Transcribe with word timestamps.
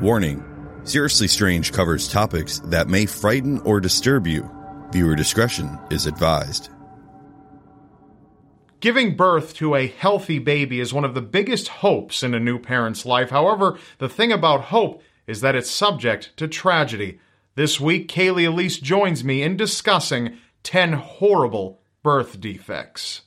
Warning 0.00 0.44
Seriously 0.82 1.28
Strange 1.28 1.72
covers 1.72 2.08
topics 2.08 2.58
that 2.64 2.88
may 2.88 3.06
frighten 3.06 3.60
or 3.60 3.80
disturb 3.80 4.26
you. 4.26 4.50
Viewer 4.90 5.14
discretion 5.14 5.78
is 5.90 6.06
advised. 6.06 6.68
Giving 8.80 9.16
birth 9.16 9.54
to 9.54 9.76
a 9.76 9.86
healthy 9.86 10.38
baby 10.38 10.80
is 10.80 10.92
one 10.92 11.04
of 11.04 11.14
the 11.14 11.22
biggest 11.22 11.68
hopes 11.68 12.22
in 12.22 12.34
a 12.34 12.40
new 12.40 12.58
parent's 12.58 13.06
life. 13.06 13.30
However, 13.30 13.78
the 13.98 14.10
thing 14.10 14.30
about 14.30 14.64
hope 14.64 15.02
is 15.26 15.40
that 15.40 15.54
it's 15.54 15.70
subject 15.70 16.36
to 16.36 16.48
tragedy. 16.48 17.18
This 17.54 17.80
week, 17.80 18.08
Cayleigh 18.08 18.48
Elise 18.48 18.78
joins 18.78 19.24
me 19.24 19.42
in 19.42 19.56
discussing 19.56 20.36
10 20.64 20.92
horrible 20.92 21.80
birth 22.02 22.40
defects. 22.40 23.22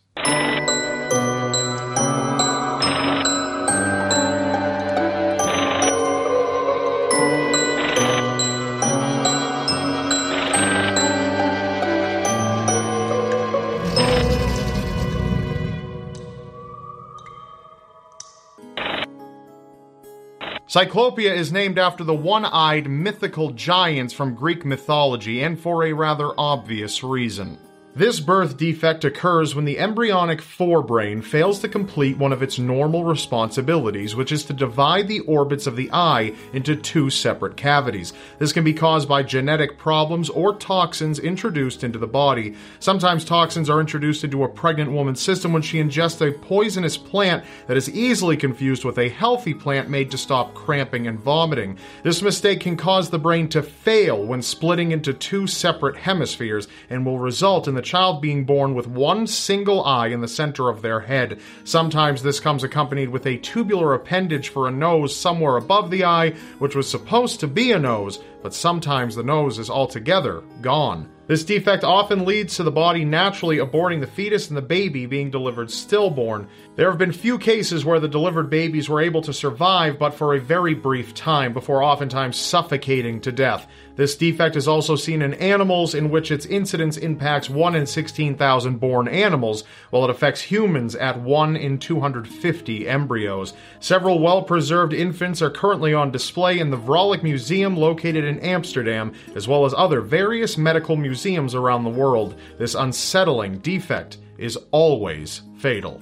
Cyclopia 20.68 21.34
is 21.34 21.50
named 21.50 21.80
after 21.80 22.04
the 22.04 22.14
one 22.14 22.44
eyed 22.44 22.90
mythical 22.90 23.52
giants 23.52 24.14
from 24.14 24.36
Greek 24.36 24.66
mythology, 24.66 25.42
and 25.42 25.58
for 25.58 25.86
a 25.86 25.94
rather 25.94 26.32
obvious 26.38 27.02
reason. 27.04 27.58
This 27.98 28.20
birth 28.20 28.58
defect 28.58 29.06
occurs 29.06 29.56
when 29.56 29.66
the 29.66 29.80
embryonic 29.80 30.40
forebrain 30.40 31.24
fails 31.24 31.58
to 31.62 31.68
complete 31.68 32.16
one 32.16 32.32
of 32.32 32.44
its 32.44 32.60
normal 32.60 33.04
responsibilities, 33.04 34.16
which 34.16 34.32
is 34.32 34.44
to 34.44 34.54
divide 34.54 35.08
the 35.08 35.22
orbits 35.22 35.66
of 35.66 35.76
the 35.76 35.90
eye 35.92 36.36
into 36.54 36.76
two 36.76 37.10
separate 37.10 37.58
cavities. 37.58 38.14
This 38.38 38.54
can 38.54 38.64
be 38.64 38.72
caused 38.72 39.10
by 39.10 39.24
genetic 39.24 39.80
problems 39.80 40.30
or 40.30 40.56
toxins 40.56 41.18
introduced 41.18 41.84
into 41.84 41.98
the 41.98 42.06
body. 42.06 42.54
Sometimes 42.80 43.26
toxins 43.26 43.68
are 43.68 43.80
introduced 43.80 44.24
into 44.24 44.44
a 44.44 44.48
pregnant 44.48 44.92
woman's 44.92 45.20
system 45.20 45.52
when 45.52 45.64
she 45.64 45.80
ingests 45.80 46.22
a 46.22 46.38
poisonous 46.38 46.98
plant 46.98 47.44
that 47.66 47.78
is 47.78 47.90
easily 47.90 48.38
confused 48.38 48.86
with 48.86 49.00
a 49.00 49.10
healthy 49.10 49.56
plant 49.56 49.90
made 49.90 50.12
to 50.12 50.20
stop 50.20 50.54
cramping 50.54 51.08
and 51.08 51.20
vomiting. 51.20 51.76
This 52.04 52.22
mistake 52.22 52.60
can 52.60 52.78
cause 52.78 53.10
the 53.10 53.18
brain 53.18 53.50
to 53.50 53.64
fail 53.64 54.24
when 54.24 54.44
splitting 54.44 54.92
into 54.92 55.16
two 55.16 55.48
separate 55.48 55.98
hemispheres 55.98 56.68
and 56.92 57.04
will 57.04 57.18
result 57.18 57.68
in 57.68 57.74
the 57.74 57.87
child 57.88 58.22
being 58.22 58.44
born 58.44 58.76
with 58.76 58.86
one 58.86 59.26
single 59.26 59.84
eye 59.86 60.08
in 60.08 60.22
the 60.22 60.28
center 60.28 60.70
of 60.70 60.82
their 60.82 61.00
head. 61.00 61.40
Sometimes 61.64 62.22
this 62.22 62.40
comes 62.40 62.64
accompanied 62.64 63.10
with 63.10 63.26
a 63.26 63.38
tubular 63.38 63.94
appendage 63.94 64.50
for 64.50 64.68
a 64.68 64.72
nose 64.72 65.16
somewhere 65.16 65.56
above 65.56 65.90
the 65.90 66.04
eye, 66.04 66.32
which 66.60 66.76
was 66.76 66.90
supposed 66.90 67.40
to 67.40 67.48
be 67.48 67.72
a 67.72 67.80
nose, 67.80 68.20
but 68.44 68.54
sometimes 68.54 69.16
the 69.16 69.24
nose 69.24 69.58
is 69.58 69.70
altogether 69.70 70.42
gone. 70.62 71.10
This 71.28 71.44
defect 71.44 71.84
often 71.84 72.24
leads 72.24 72.56
to 72.56 72.64
the 72.64 72.72
body 72.72 73.04
naturally 73.04 73.58
aborting 73.58 74.00
the 74.00 74.08
fetus 74.08 74.48
and 74.48 74.56
the 74.56 74.62
baby 74.62 75.06
being 75.06 75.30
delivered 75.30 75.70
stillborn. 75.70 76.48
There 76.78 76.90
have 76.90 76.98
been 76.98 77.12
few 77.12 77.38
cases 77.38 77.84
where 77.84 78.00
the 78.00 78.08
delivered 78.08 78.50
babies 78.50 78.88
were 78.88 79.02
able 79.02 79.22
to 79.24 79.34
survive, 79.34 80.00
but 80.00 80.14
for 80.14 80.34
a 80.34 80.40
very 80.40 80.74
brief 80.74 81.14
time, 81.14 81.52
before 81.52 81.84
oftentimes 81.84 82.38
suffocating 82.38 83.20
to 83.22 83.34
death. 83.34 83.68
This 83.98 84.16
defect 84.16 84.56
is 84.56 84.70
also 84.70 84.96
seen 84.96 85.22
in 85.22 85.34
animals, 85.34 85.96
in 85.96 86.12
which 86.12 86.32
its 86.32 86.46
incidence 86.46 86.96
impacts 86.96 87.50
1 87.50 87.76
in 87.76 87.86
16,000 87.86 88.80
born 88.80 89.10
animals, 89.10 89.66
while 89.90 90.06
it 90.06 90.12
affects 90.12 90.40
humans 90.40 90.96
at 90.96 91.20
1 91.20 91.58
in 91.58 91.78
250 91.78 92.88
embryos. 92.88 93.54
Several 93.82 94.20
well 94.20 94.44
preserved 94.44 94.94
infants 94.94 95.42
are 95.42 95.50
currently 95.50 95.94
on 95.94 96.12
display 96.12 96.60
in 96.60 96.70
the 96.70 96.78
Vrolijk 96.78 97.22
Museum 97.22 97.76
located 97.76 98.24
in 98.24 98.40
Amsterdam, 98.40 99.12
as 99.36 99.46
well 99.46 99.66
as 99.66 99.74
other 99.74 100.00
various 100.00 100.58
medical 100.58 100.96
museums 100.96 101.17
around 101.56 101.84
the 101.84 101.90
world. 101.90 102.36
This 102.58 102.76
unsettling 102.76 103.60
defect 103.60 104.18
is 104.38 104.58
always 104.72 105.42
fatal. 105.58 106.02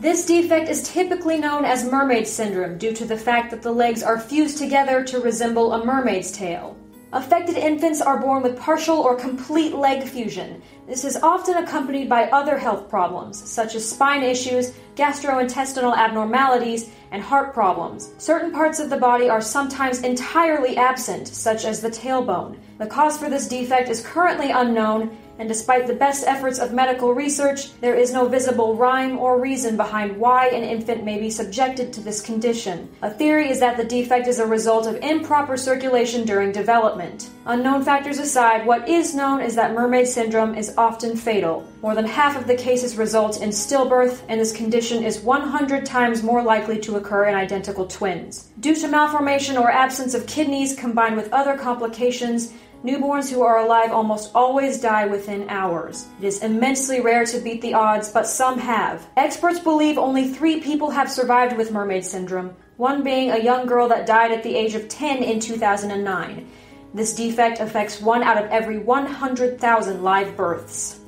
This 0.00 0.26
defect 0.26 0.68
is 0.68 0.82
typically 0.82 1.38
known 1.38 1.64
as 1.64 1.88
mermaid 1.88 2.26
syndrome 2.26 2.76
due 2.76 2.92
to 2.92 3.04
the 3.04 3.16
fact 3.16 3.52
that 3.52 3.62
the 3.62 3.70
legs 3.70 4.02
are 4.02 4.18
fused 4.18 4.58
together 4.58 5.04
to 5.04 5.20
resemble 5.20 5.72
a 5.72 5.84
mermaid's 5.84 6.32
tail. 6.32 6.76
Affected 7.12 7.56
infants 7.56 8.00
are 8.00 8.18
born 8.18 8.42
with 8.42 8.58
partial 8.58 8.96
or 8.96 9.14
complete 9.14 9.74
leg 9.74 10.02
fusion. 10.02 10.60
This 10.88 11.04
is 11.04 11.18
often 11.18 11.58
accompanied 11.58 12.08
by 12.08 12.24
other 12.30 12.58
health 12.58 12.88
problems, 12.88 13.48
such 13.48 13.74
as 13.74 13.88
spine 13.88 14.22
issues, 14.24 14.72
gastrointestinal 14.96 15.96
abnormalities, 15.96 16.90
and 17.12 17.22
heart 17.22 17.52
problems. 17.52 18.10
Certain 18.18 18.50
parts 18.50 18.80
of 18.80 18.90
the 18.90 18.96
body 18.96 19.28
are 19.28 19.40
sometimes 19.40 20.00
entirely 20.02 20.76
absent, 20.76 21.28
such 21.28 21.64
as 21.64 21.80
the 21.80 21.90
tailbone. 21.90 22.56
The 22.78 22.86
cause 22.86 23.18
for 23.18 23.28
this 23.28 23.48
defect 23.48 23.88
is 23.90 24.04
currently 24.04 24.50
unknown, 24.50 25.16
and 25.38 25.48
despite 25.48 25.86
the 25.86 25.94
best 25.94 26.26
efforts 26.26 26.58
of 26.58 26.72
medical 26.72 27.12
research, 27.12 27.78
there 27.80 27.94
is 27.94 28.12
no 28.12 28.28
visible 28.28 28.76
rhyme 28.76 29.18
or 29.18 29.40
reason 29.40 29.76
behind 29.76 30.16
why 30.16 30.48
an 30.48 30.62
infant 30.62 31.04
may 31.04 31.18
be 31.18 31.30
subjected 31.30 31.92
to 31.92 32.00
this 32.00 32.20
condition. 32.20 32.88
A 33.02 33.10
theory 33.10 33.50
is 33.50 33.60
that 33.60 33.76
the 33.76 33.84
defect 33.84 34.26
is 34.26 34.38
a 34.38 34.46
result 34.46 34.86
of 34.86 34.96
improper 34.96 35.56
circulation 35.56 36.24
during 36.24 36.52
development. 36.52 37.30
Unknown 37.46 37.84
factors 37.84 38.18
aside, 38.18 38.66
what 38.66 38.88
is 38.88 39.14
known 39.14 39.40
is 39.40 39.54
that 39.54 39.74
mermaid 39.74 40.06
syndrome 40.06 40.54
is 40.54 40.74
often 40.76 41.16
fatal. 41.16 41.66
More 41.82 41.96
than 41.96 42.06
half 42.06 42.36
of 42.36 42.46
the 42.46 42.54
cases 42.54 42.96
result 42.96 43.42
in 43.42 43.50
stillbirth, 43.50 44.22
and 44.28 44.40
this 44.40 44.52
condition 44.52 45.02
is 45.02 45.18
100 45.18 45.84
times 45.84 46.22
more 46.22 46.40
likely 46.40 46.78
to 46.78 46.94
occur 46.94 47.26
in 47.26 47.34
identical 47.34 47.88
twins. 47.88 48.50
Due 48.60 48.76
to 48.76 48.86
malformation 48.86 49.56
or 49.56 49.68
absence 49.68 50.14
of 50.14 50.24
kidneys 50.28 50.76
combined 50.76 51.16
with 51.16 51.32
other 51.32 51.58
complications, 51.58 52.52
Newborns 52.84 53.32
who 53.32 53.42
are 53.42 53.58
alive 53.58 53.90
almost 53.90 54.30
always 54.34 54.80
die 54.80 55.06
within 55.06 55.48
hours. 55.48 56.06
It 56.20 56.26
is 56.26 56.42
immensely 56.42 57.00
rare 57.00 57.24
to 57.26 57.38
beat 57.40 57.62
the 57.62 57.74
odds, 57.74 58.10
but 58.10 58.26
some 58.26 58.58
have. 58.58 59.06
Experts 59.16 59.58
believe 59.60 59.98
only 59.98 60.28
three 60.28 60.60
people 60.60 60.90
have 60.90 61.10
survived 61.10 61.56
with 61.56 61.72
mermaid 61.72 62.04
syndrome, 62.04 62.54
one 62.76 63.04
being 63.04 63.30
a 63.30 63.42
young 63.42 63.66
girl 63.66 63.88
that 63.88 64.06
died 64.06 64.32
at 64.32 64.42
the 64.42 64.54
age 64.54 64.74
of 64.74 64.88
10 64.88 65.22
in 65.22 65.38
2009. 65.38 66.48
This 66.94 67.14
defect 67.14 67.60
affects 67.60 68.00
one 68.00 68.22
out 68.22 68.42
of 68.42 68.50
every 68.50 68.78
100,000 68.78 70.02
live 70.02 70.36
births. 70.36 71.00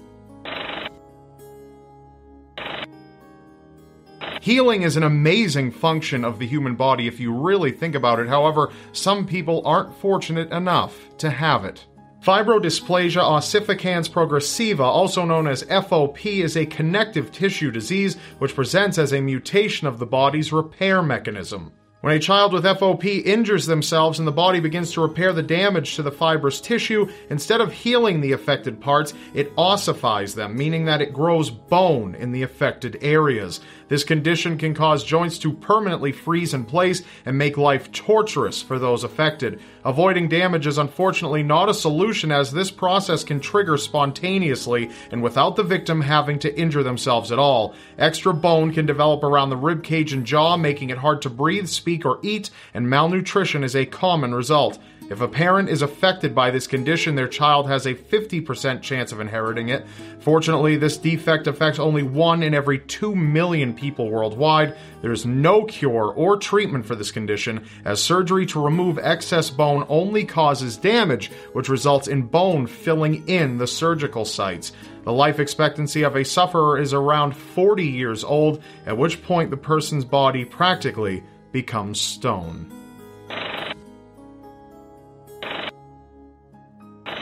Healing 4.44 4.82
is 4.82 4.98
an 4.98 5.04
amazing 5.04 5.70
function 5.70 6.22
of 6.22 6.38
the 6.38 6.46
human 6.46 6.74
body 6.74 7.06
if 7.06 7.18
you 7.18 7.32
really 7.32 7.72
think 7.72 7.94
about 7.94 8.20
it. 8.20 8.28
However, 8.28 8.70
some 8.92 9.26
people 9.26 9.62
aren't 9.64 9.96
fortunate 9.96 10.52
enough 10.52 10.94
to 11.16 11.30
have 11.30 11.64
it. 11.64 11.86
Fibrodysplasia 12.22 13.22
ossificans 13.22 14.06
progressiva, 14.06 14.80
also 14.80 15.24
known 15.24 15.46
as 15.46 15.62
FOP, 15.62 16.42
is 16.42 16.58
a 16.58 16.66
connective 16.66 17.32
tissue 17.32 17.70
disease 17.70 18.18
which 18.38 18.54
presents 18.54 18.98
as 18.98 19.14
a 19.14 19.20
mutation 19.22 19.86
of 19.86 19.98
the 19.98 20.04
body's 20.04 20.52
repair 20.52 21.02
mechanism. 21.02 21.72
When 22.04 22.14
a 22.14 22.20
child 22.20 22.52
with 22.52 22.64
FOP 22.64 23.24
injures 23.24 23.64
themselves 23.64 24.18
and 24.18 24.28
the 24.28 24.30
body 24.30 24.60
begins 24.60 24.92
to 24.92 25.00
repair 25.00 25.32
the 25.32 25.42
damage 25.42 25.96
to 25.96 26.02
the 26.02 26.12
fibrous 26.12 26.60
tissue, 26.60 27.08
instead 27.30 27.62
of 27.62 27.72
healing 27.72 28.20
the 28.20 28.32
affected 28.32 28.78
parts, 28.78 29.14
it 29.32 29.50
ossifies 29.56 30.34
them, 30.34 30.54
meaning 30.54 30.84
that 30.84 31.00
it 31.00 31.14
grows 31.14 31.48
bone 31.48 32.14
in 32.14 32.30
the 32.30 32.42
affected 32.42 32.98
areas. 33.00 33.62
This 33.88 34.04
condition 34.04 34.58
can 34.58 34.74
cause 34.74 35.02
joints 35.02 35.38
to 35.38 35.52
permanently 35.54 36.12
freeze 36.12 36.52
in 36.52 36.66
place 36.66 37.02
and 37.24 37.38
make 37.38 37.56
life 37.56 37.90
torturous 37.90 38.60
for 38.60 38.78
those 38.78 39.02
affected. 39.02 39.60
Avoiding 39.82 40.28
damage 40.28 40.66
is 40.66 40.76
unfortunately 40.76 41.42
not 41.42 41.70
a 41.70 41.74
solution 41.74 42.30
as 42.30 42.52
this 42.52 42.70
process 42.70 43.24
can 43.24 43.40
trigger 43.40 43.78
spontaneously 43.78 44.90
and 45.10 45.22
without 45.22 45.56
the 45.56 45.62
victim 45.62 46.02
having 46.02 46.38
to 46.40 46.54
injure 46.58 46.82
themselves 46.82 47.32
at 47.32 47.38
all. 47.38 47.74
Extra 47.96 48.34
bone 48.34 48.74
can 48.74 48.84
develop 48.84 49.22
around 49.22 49.48
the 49.48 49.56
rib 49.56 49.82
cage 49.82 50.12
and 50.12 50.26
jaw, 50.26 50.58
making 50.58 50.90
it 50.90 50.98
hard 50.98 51.22
to 51.22 51.30
breathe, 51.30 51.68
speak, 51.68 51.93
speak, 51.94 52.04
or 52.04 52.18
eat, 52.22 52.50
and 52.74 52.88
malnutrition 52.88 53.62
is 53.62 53.76
a 53.76 53.86
common 53.86 54.34
result. 54.34 54.78
If 55.10 55.20
a 55.20 55.28
parent 55.28 55.68
is 55.68 55.82
affected 55.82 56.34
by 56.34 56.50
this 56.50 56.66
condition, 56.66 57.14
their 57.14 57.28
child 57.28 57.68
has 57.68 57.84
a 57.84 57.94
50% 57.94 58.80
chance 58.80 59.12
of 59.12 59.20
inheriting 59.20 59.68
it. 59.68 59.86
Fortunately, 60.18 60.76
this 60.76 60.96
defect 60.96 61.46
affects 61.46 61.78
only 61.78 62.02
1 62.02 62.42
in 62.42 62.54
every 62.54 62.78
2 62.78 63.14
million 63.14 63.74
people 63.74 64.10
worldwide. 64.10 64.74
There 65.02 65.12
is 65.12 65.26
no 65.26 65.66
cure 65.66 66.10
or 66.16 66.38
treatment 66.38 66.86
for 66.86 66.96
this 66.96 67.12
condition, 67.12 67.66
as 67.84 68.02
surgery 68.02 68.46
to 68.46 68.64
remove 68.64 68.98
excess 68.98 69.50
bone 69.50 69.84
only 69.90 70.24
causes 70.24 70.78
damage, 70.78 71.30
which 71.52 71.68
results 71.68 72.08
in 72.08 72.22
bone 72.22 72.66
filling 72.66 73.28
in 73.28 73.58
the 73.58 73.66
surgical 73.66 74.24
sites. 74.24 74.72
The 75.04 75.12
life 75.12 75.38
expectancy 75.38 76.02
of 76.02 76.16
a 76.16 76.24
sufferer 76.24 76.78
is 76.78 76.94
around 76.94 77.36
40 77.36 77.86
years 77.86 78.24
old, 78.24 78.62
at 78.86 78.96
which 78.96 79.22
point 79.22 79.50
the 79.50 79.58
person's 79.58 80.06
body 80.06 80.46
practically 80.46 81.22
becomes 81.54 82.00
stone. 82.00 82.68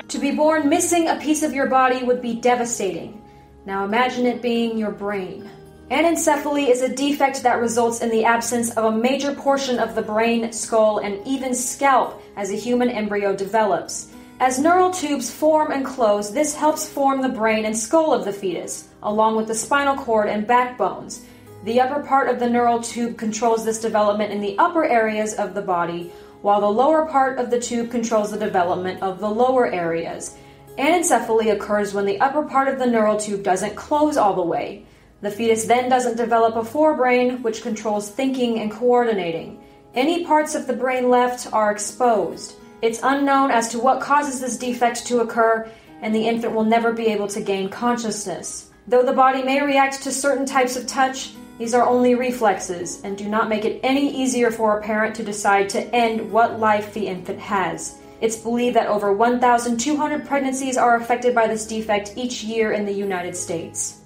To 0.09 0.19
be 0.19 0.31
born 0.31 0.71
missing 0.71 1.09
a 1.09 1.17
piece 1.17 1.43
of 1.43 1.53
your 1.53 1.67
body 1.67 2.03
would 2.03 2.23
be 2.23 2.41
devastating. 2.41 3.23
Now 3.67 3.85
imagine 3.85 4.25
it 4.25 4.41
being 4.41 4.79
your 4.79 4.91
brain. 4.91 5.51
Anencephaly 5.91 6.71
is 6.71 6.81
a 6.81 6.89
defect 6.89 7.43
that 7.43 7.61
results 7.61 8.01
in 8.01 8.09
the 8.09 8.25
absence 8.25 8.75
of 8.75 8.87
a 8.87 8.97
major 8.97 9.35
portion 9.35 9.79
of 9.79 9.95
the 9.95 10.01
brain, 10.01 10.51
skull, 10.51 11.01
and 11.01 11.21
even 11.27 11.55
scalp 11.55 12.23
as 12.35 12.51
a 12.51 12.57
human 12.57 12.89
embryo 12.89 13.37
develops. 13.37 14.13
As 14.41 14.59
neural 14.59 14.91
tubes 14.91 15.31
form 15.31 15.73
and 15.73 15.85
close, 15.85 16.33
this 16.33 16.55
helps 16.55 16.89
form 16.89 17.21
the 17.21 17.29
brain 17.29 17.67
and 17.67 17.77
skull 17.77 18.15
of 18.15 18.25
the 18.25 18.33
fetus, 18.33 18.89
along 19.03 19.37
with 19.37 19.49
the 19.49 19.55
spinal 19.55 19.95
cord 19.95 20.31
and 20.31 20.47
backbones. 20.47 21.27
The 21.65 21.81
upper 21.81 22.03
part 22.03 22.29
of 22.29 22.41
the 22.41 22.51
neural 22.51 22.83
tube 22.83 23.17
controls 23.17 23.65
this 23.65 23.81
development 23.81 24.33
in 24.33 24.41
the 24.41 24.59
upper 24.59 24.85
areas 24.85 25.35
of 25.35 25.55
the 25.55 25.63
body, 25.63 26.13
while 26.41 26.61
the 26.61 26.67
lower 26.67 27.07
part 27.07 27.39
of 27.39 27.51
the 27.51 27.61
tube 27.61 27.89
controls 27.89 28.33
the 28.33 28.39
development 28.39 29.01
of 29.01 29.21
the 29.21 29.31
lower 29.31 29.71
areas. 29.71 30.37
Anencephaly 30.77 31.53
occurs 31.53 31.95
when 31.95 32.05
the 32.05 32.21
upper 32.21 32.43
part 32.43 32.67
of 32.67 32.81
the 32.81 32.87
neural 32.87 33.17
tube 33.17 33.45
doesn't 33.45 33.77
close 33.77 34.17
all 34.17 34.35
the 34.35 34.43
way. 34.43 34.85
The 35.21 35.31
fetus 35.31 35.67
then 35.67 35.89
doesn't 35.89 36.17
develop 36.17 36.57
a 36.57 36.69
forebrain, 36.69 37.43
which 37.43 37.63
controls 37.63 38.11
thinking 38.11 38.59
and 38.59 38.73
coordinating. 38.73 39.63
Any 39.95 40.25
parts 40.25 40.57
of 40.57 40.67
the 40.67 40.73
brain 40.73 41.11
left 41.11 41.53
are 41.53 41.71
exposed. 41.71 42.57
It's 42.81 42.99
unknown 43.05 43.53
as 43.53 43.69
to 43.69 43.79
what 43.79 44.01
causes 44.01 44.41
this 44.41 44.59
defect 44.59 45.07
to 45.07 45.21
occur, 45.21 45.71
and 46.01 46.13
the 46.13 46.27
infant 46.27 46.55
will 46.55 46.65
never 46.65 46.93
be 46.93 47.07
able 47.07 47.29
to 47.29 47.41
gain 47.41 47.69
consciousness. 47.69 48.71
Though 48.89 49.05
the 49.05 49.13
body 49.13 49.45
may 49.45 49.63
react 49.63 50.03
to 50.03 50.11
certain 50.11 50.45
types 50.45 50.75
of 50.75 50.89
touch, 50.89 51.35
these 51.59 51.75
are 51.75 51.87
only 51.87 52.15
reflexes 52.15 53.03
and 53.03 53.17
do 53.17 53.29
not 53.29 53.49
make 53.49 53.65
it 53.65 53.81
any 53.83 54.15
easier 54.15 54.51
for 54.51 54.79
a 54.79 54.83
parent 54.83 55.15
to 55.17 55.23
decide 55.23 55.69
to 55.71 55.95
end 55.95 56.33
what 56.33 56.59
life 56.59 56.93
the 56.95 57.07
infant 57.07 57.39
has. 57.39 57.99
It's 58.21 58.37
believed 58.37 58.77
that 58.77 58.87
over 58.87 59.13
1,200 59.13 60.27
pregnancies 60.27 60.77
are 60.77 60.97
affected 60.97 61.35
by 61.35 61.49
this 61.49 61.67
defect 61.67 62.15
each 62.17 62.45
year 62.45 62.73
in 62.73 62.87
the 62.87 62.93
United 62.93 63.37
States. 63.37 63.99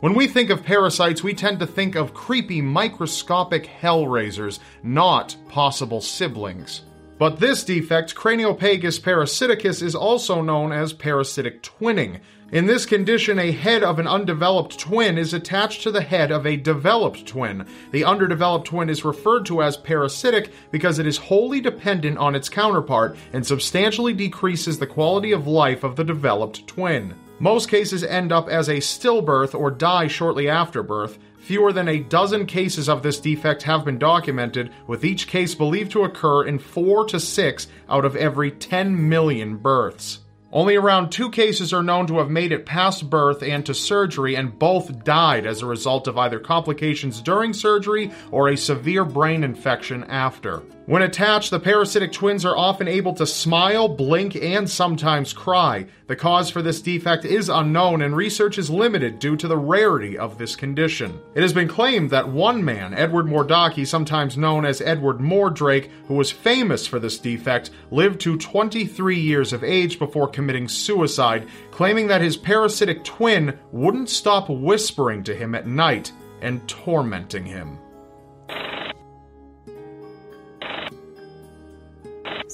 When 0.00 0.14
we 0.14 0.28
think 0.28 0.50
of 0.50 0.62
parasites, 0.62 1.24
we 1.24 1.34
tend 1.34 1.58
to 1.58 1.66
think 1.66 1.96
of 1.96 2.14
creepy 2.14 2.62
microscopic 2.62 3.68
hellraisers, 3.82 4.60
not 4.84 5.34
possible 5.48 6.00
siblings. 6.00 6.82
But 7.18 7.40
this 7.40 7.64
defect, 7.64 8.14
Craniopagus 8.14 9.00
parasiticus, 9.00 9.82
is 9.82 9.96
also 9.96 10.40
known 10.40 10.70
as 10.70 10.92
parasitic 10.92 11.64
twinning. 11.64 12.20
In 12.50 12.64
this 12.64 12.86
condition, 12.86 13.38
a 13.38 13.52
head 13.52 13.82
of 13.82 13.98
an 13.98 14.06
undeveloped 14.06 14.78
twin 14.78 15.18
is 15.18 15.34
attached 15.34 15.82
to 15.82 15.90
the 15.90 16.00
head 16.00 16.30
of 16.30 16.46
a 16.46 16.56
developed 16.56 17.26
twin. 17.26 17.66
The 17.90 18.04
underdeveloped 18.04 18.68
twin 18.68 18.88
is 18.88 19.04
referred 19.04 19.44
to 19.46 19.62
as 19.62 19.76
parasitic 19.76 20.50
because 20.70 20.98
it 20.98 21.06
is 21.06 21.18
wholly 21.18 21.60
dependent 21.60 22.16
on 22.16 22.34
its 22.34 22.48
counterpart 22.48 23.18
and 23.34 23.46
substantially 23.46 24.14
decreases 24.14 24.78
the 24.78 24.86
quality 24.86 25.32
of 25.32 25.46
life 25.46 25.84
of 25.84 25.96
the 25.96 26.04
developed 26.04 26.66
twin. 26.66 27.14
Most 27.38 27.68
cases 27.68 28.02
end 28.02 28.32
up 28.32 28.48
as 28.48 28.70
a 28.70 28.76
stillbirth 28.76 29.54
or 29.54 29.70
die 29.70 30.06
shortly 30.06 30.48
after 30.48 30.82
birth. 30.82 31.18
Fewer 31.40 31.70
than 31.70 31.88
a 31.88 32.00
dozen 32.00 32.46
cases 32.46 32.88
of 32.88 33.02
this 33.02 33.20
defect 33.20 33.62
have 33.64 33.84
been 33.84 33.98
documented, 33.98 34.72
with 34.86 35.04
each 35.04 35.26
case 35.26 35.54
believed 35.54 35.92
to 35.92 36.04
occur 36.04 36.44
in 36.44 36.58
4 36.58 37.04
to 37.08 37.20
6 37.20 37.68
out 37.90 38.06
of 38.06 38.16
every 38.16 38.50
10 38.50 39.06
million 39.06 39.58
births. 39.58 40.20
Only 40.50 40.76
around 40.76 41.10
two 41.10 41.30
cases 41.30 41.74
are 41.74 41.82
known 41.82 42.06
to 42.06 42.18
have 42.18 42.30
made 42.30 42.52
it 42.52 42.64
past 42.64 43.10
birth 43.10 43.42
and 43.42 43.66
to 43.66 43.74
surgery, 43.74 44.34
and 44.34 44.58
both 44.58 45.04
died 45.04 45.44
as 45.44 45.60
a 45.60 45.66
result 45.66 46.08
of 46.08 46.16
either 46.16 46.38
complications 46.38 47.20
during 47.20 47.52
surgery 47.52 48.10
or 48.30 48.48
a 48.48 48.56
severe 48.56 49.04
brain 49.04 49.44
infection 49.44 50.04
after. 50.04 50.62
When 50.88 51.02
attached, 51.02 51.50
the 51.50 51.60
parasitic 51.60 52.12
twins 52.12 52.46
are 52.46 52.56
often 52.56 52.88
able 52.88 53.12
to 53.16 53.26
smile, 53.26 53.88
blink, 53.88 54.34
and 54.36 54.70
sometimes 54.70 55.34
cry. 55.34 55.84
The 56.06 56.16
cause 56.16 56.48
for 56.48 56.62
this 56.62 56.80
defect 56.80 57.26
is 57.26 57.50
unknown, 57.50 58.00
and 58.00 58.16
research 58.16 58.56
is 58.56 58.70
limited 58.70 59.18
due 59.18 59.36
to 59.36 59.46
the 59.46 59.58
rarity 59.58 60.16
of 60.16 60.38
this 60.38 60.56
condition. 60.56 61.20
It 61.34 61.42
has 61.42 61.52
been 61.52 61.68
claimed 61.68 62.08
that 62.08 62.30
one 62.30 62.64
man, 62.64 62.94
Edward 62.94 63.26
Mordaki, 63.26 63.86
sometimes 63.86 64.38
known 64.38 64.64
as 64.64 64.80
Edward 64.80 65.18
Mordrake, 65.18 65.90
who 66.06 66.14
was 66.14 66.30
famous 66.30 66.86
for 66.86 66.98
this 66.98 67.18
defect, 67.18 67.68
lived 67.90 68.18
to 68.20 68.38
23 68.38 69.20
years 69.20 69.52
of 69.52 69.62
age 69.62 69.98
before 69.98 70.26
committing 70.26 70.68
suicide, 70.68 71.46
claiming 71.70 72.06
that 72.06 72.22
his 72.22 72.38
parasitic 72.38 73.04
twin 73.04 73.58
wouldn't 73.72 74.08
stop 74.08 74.48
whispering 74.48 75.22
to 75.24 75.36
him 75.36 75.54
at 75.54 75.66
night 75.66 76.12
and 76.40 76.66
tormenting 76.66 77.44
him. 77.44 77.78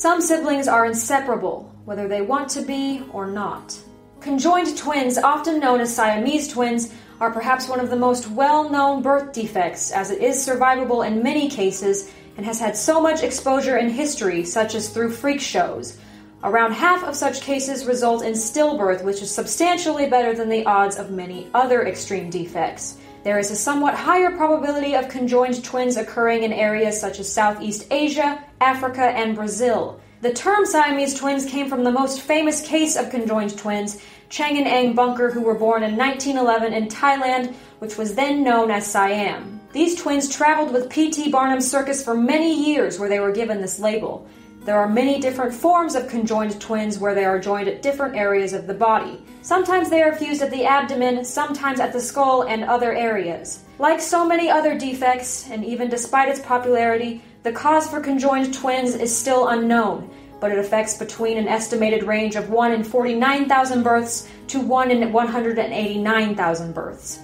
Some 0.05 0.21
siblings 0.21 0.69
are 0.69 0.85
inseparable, 0.85 1.73
whether 1.87 2.07
they 2.09 2.21
want 2.21 2.51
to 2.51 2.61
be 2.61 3.03
or 3.11 3.27
not. 3.27 3.75
Conjoined 4.21 4.77
twins, 4.77 5.17
often 5.17 5.59
known 5.59 5.81
as 5.81 5.97
Siamese 5.97 6.47
twins, 6.49 6.93
are 7.21 7.33
perhaps 7.33 7.71
one 7.71 7.81
of 7.81 7.89
the 7.89 7.97
most 7.97 8.29
well 8.29 8.69
known 8.69 9.01
birth 9.01 9.33
defects, 9.33 9.93
as 9.93 10.11
it 10.11 10.21
is 10.21 10.37
survivable 10.37 11.07
in 11.07 11.23
many 11.23 11.49
cases 11.49 12.13
and 12.37 12.45
has 12.45 12.61
had 12.61 12.77
so 12.77 13.01
much 13.01 13.23
exposure 13.23 13.79
in 13.79 13.89
history, 13.89 14.45
such 14.45 14.75
as 14.75 14.91
through 14.91 15.11
freak 15.11 15.41
shows. 15.41 15.97
Around 16.43 16.73
half 16.73 17.03
of 17.03 17.17
such 17.17 17.41
cases 17.41 17.87
result 17.87 18.23
in 18.23 18.35
stillbirth, 18.35 19.05
which 19.05 19.23
is 19.23 19.31
substantially 19.31 20.07
better 20.07 20.35
than 20.35 20.51
the 20.51 20.67
odds 20.67 20.99
of 20.99 21.13
many 21.13 21.49
other 21.55 21.87
extreme 21.87 22.29
defects. 22.29 22.99
There 23.23 23.39
is 23.39 23.51
a 23.51 23.57
somewhat 23.57 23.95
higher 23.95 24.37
probability 24.37 24.97
of 24.97 25.09
conjoined 25.09 25.65
twins 25.65 25.97
occurring 25.97 26.43
in 26.43 26.53
areas 26.53 27.01
such 27.01 27.21
as 27.21 27.33
Southeast 27.33 27.87
Asia, 27.91 28.44
Africa, 28.61 29.05
and 29.05 29.35
Brazil. 29.35 30.01
The 30.21 30.33
term 30.33 30.65
Siamese 30.65 31.15
twins 31.15 31.45
came 31.45 31.69
from 31.69 31.85
the 31.85 31.93
most 31.93 32.21
famous 32.21 32.67
case 32.67 32.97
of 32.97 33.11
conjoined 33.11 33.59
twins, 33.59 34.01
Chang 34.31 34.57
and 34.57 34.67
Eng 34.67 34.95
Bunker, 34.95 35.31
who 35.31 35.43
were 35.43 35.55
born 35.55 35.83
in 35.83 35.97
1911 35.97 36.73
in 36.73 36.89
Thailand, 36.89 37.55
which 37.79 37.99
was 37.99 38.15
then 38.15 38.43
known 38.43 38.71
as 38.71 38.87
Siam. 38.87 39.61
These 39.73 40.01
twins 40.01 40.35
traveled 40.35 40.73
with 40.73 40.89
P.T. 40.89 41.31
Barnum's 41.31 41.71
circus 41.71 42.03
for 42.03 42.15
many 42.15 42.73
years 42.73 42.99
where 42.99 43.09
they 43.09 43.21
were 43.21 43.33
given 43.33 43.61
this 43.61 43.79
label. 43.79 44.27
There 44.65 44.79
are 44.79 44.89
many 44.89 45.21
different 45.21 45.53
forms 45.53 45.95
of 45.95 46.09
conjoined 46.09 46.59
twins 46.59 46.99
where 46.99 47.15
they 47.15 47.27
are 47.27 47.39
joined 47.39 47.69
at 47.69 47.83
different 47.83 48.17
areas 48.17 48.55
of 48.55 48.67
the 48.67 48.73
body. 48.73 49.23
Sometimes 49.43 49.91
they 49.91 50.01
are 50.01 50.17
fused 50.17 50.41
at 50.41 50.51
the 50.51 50.65
abdomen, 50.65 51.23
sometimes 51.23 51.81
at 51.81 51.93
the 51.93 52.01
skull 52.01 52.45
and 52.45 52.65
other 52.65 52.95
areas. 52.95 53.65
Like 53.79 54.01
so 54.01 54.27
many 54.27 54.49
other 54.49 54.79
defects, 54.79 55.51
and 55.51 55.63
even 55.67 55.91
despite 55.91 56.31
its 56.31 56.41
popularity, 56.41 57.21
the 57.45 57.53
cause 57.53 57.87
for 57.87 58.01
conjoined 58.01 58.55
twins 58.55 58.95
is 58.95 59.15
still 59.15 59.49
unknown, 59.49 60.11
but 60.41 60.51
it 60.51 60.59
affects 60.59 60.97
between 60.97 61.37
an 61.37 61.47
estimated 61.47 62.03
range 62.03 62.37
of 62.37 62.49
1 62.49 62.73
in 62.73 62.83
49,000 62.83 63.83
births 63.83 64.27
to 64.49 64.61
1 64.61 64.91
in 64.91 65.13
189,000 65.13 66.75
births. 66.75 67.21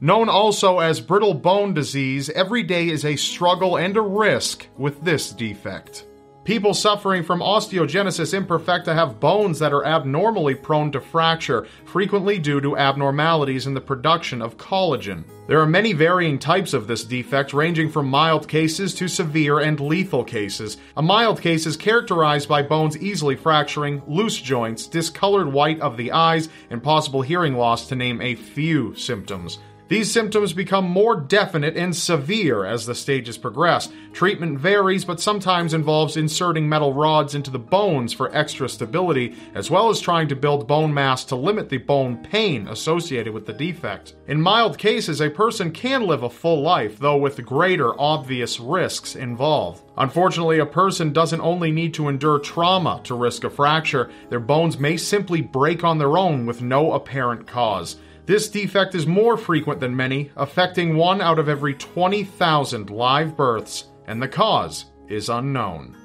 Known 0.00 0.28
also 0.28 0.78
as 0.78 1.00
brittle 1.00 1.34
bone 1.34 1.74
disease, 1.74 2.30
every 2.30 2.62
day 2.62 2.88
is 2.88 3.04
a 3.04 3.16
struggle 3.16 3.76
and 3.76 3.96
a 3.96 4.00
risk 4.00 4.68
with 4.76 5.02
this 5.02 5.32
defect. 5.32 6.06
People 6.44 6.74
suffering 6.74 7.22
from 7.22 7.38
osteogenesis 7.38 8.34
imperfecta 8.34 8.92
have 8.92 9.20
bones 9.20 9.60
that 9.60 9.72
are 9.72 9.84
abnormally 9.84 10.56
prone 10.56 10.90
to 10.90 11.00
fracture, 11.00 11.68
frequently 11.84 12.40
due 12.40 12.60
to 12.60 12.76
abnormalities 12.76 13.68
in 13.68 13.74
the 13.74 13.80
production 13.80 14.42
of 14.42 14.56
collagen. 14.56 15.22
There 15.46 15.60
are 15.60 15.66
many 15.66 15.92
varying 15.92 16.40
types 16.40 16.72
of 16.72 16.88
this 16.88 17.04
defect, 17.04 17.52
ranging 17.52 17.88
from 17.88 18.08
mild 18.08 18.48
cases 18.48 18.92
to 18.94 19.06
severe 19.06 19.60
and 19.60 19.78
lethal 19.78 20.24
cases. 20.24 20.78
A 20.96 21.02
mild 21.02 21.40
case 21.40 21.64
is 21.64 21.76
characterized 21.76 22.48
by 22.48 22.62
bones 22.62 22.98
easily 22.98 23.36
fracturing, 23.36 24.02
loose 24.08 24.40
joints, 24.40 24.88
discolored 24.88 25.52
white 25.52 25.80
of 25.80 25.96
the 25.96 26.10
eyes, 26.10 26.48
and 26.70 26.82
possible 26.82 27.22
hearing 27.22 27.54
loss, 27.54 27.86
to 27.86 27.94
name 27.94 28.20
a 28.20 28.34
few 28.34 28.96
symptoms. 28.96 29.60
These 29.92 30.10
symptoms 30.10 30.54
become 30.54 30.88
more 30.88 31.14
definite 31.14 31.76
and 31.76 31.94
severe 31.94 32.64
as 32.64 32.86
the 32.86 32.94
stages 32.94 33.36
progress. 33.36 33.90
Treatment 34.14 34.58
varies, 34.58 35.04
but 35.04 35.20
sometimes 35.20 35.74
involves 35.74 36.16
inserting 36.16 36.66
metal 36.66 36.94
rods 36.94 37.34
into 37.34 37.50
the 37.50 37.58
bones 37.58 38.14
for 38.14 38.34
extra 38.34 38.70
stability, 38.70 39.36
as 39.54 39.70
well 39.70 39.90
as 39.90 40.00
trying 40.00 40.28
to 40.28 40.34
build 40.34 40.66
bone 40.66 40.94
mass 40.94 41.26
to 41.26 41.36
limit 41.36 41.68
the 41.68 41.76
bone 41.76 42.16
pain 42.16 42.68
associated 42.68 43.34
with 43.34 43.44
the 43.44 43.52
defect. 43.52 44.14
In 44.28 44.40
mild 44.40 44.78
cases, 44.78 45.20
a 45.20 45.28
person 45.28 45.70
can 45.70 46.06
live 46.06 46.22
a 46.22 46.30
full 46.30 46.62
life, 46.62 46.98
though 46.98 47.18
with 47.18 47.44
greater 47.44 47.92
obvious 48.00 48.58
risks 48.58 49.14
involved. 49.14 49.84
Unfortunately, 49.98 50.60
a 50.60 50.64
person 50.64 51.12
doesn't 51.12 51.42
only 51.42 51.70
need 51.70 51.92
to 51.92 52.08
endure 52.08 52.38
trauma 52.38 53.02
to 53.04 53.14
risk 53.14 53.44
a 53.44 53.50
fracture, 53.50 54.10
their 54.30 54.40
bones 54.40 54.78
may 54.78 54.96
simply 54.96 55.42
break 55.42 55.84
on 55.84 55.98
their 55.98 56.16
own 56.16 56.46
with 56.46 56.62
no 56.62 56.92
apparent 56.92 57.46
cause. 57.46 57.96
This 58.24 58.48
defect 58.48 58.94
is 58.94 59.04
more 59.04 59.36
frequent 59.36 59.80
than 59.80 59.96
many, 59.96 60.30
affecting 60.36 60.96
one 60.96 61.20
out 61.20 61.40
of 61.40 61.48
every 61.48 61.74
20,000 61.74 62.88
live 62.88 63.36
births, 63.36 63.88
and 64.06 64.22
the 64.22 64.28
cause 64.28 64.84
is 65.08 65.28
unknown. 65.28 65.96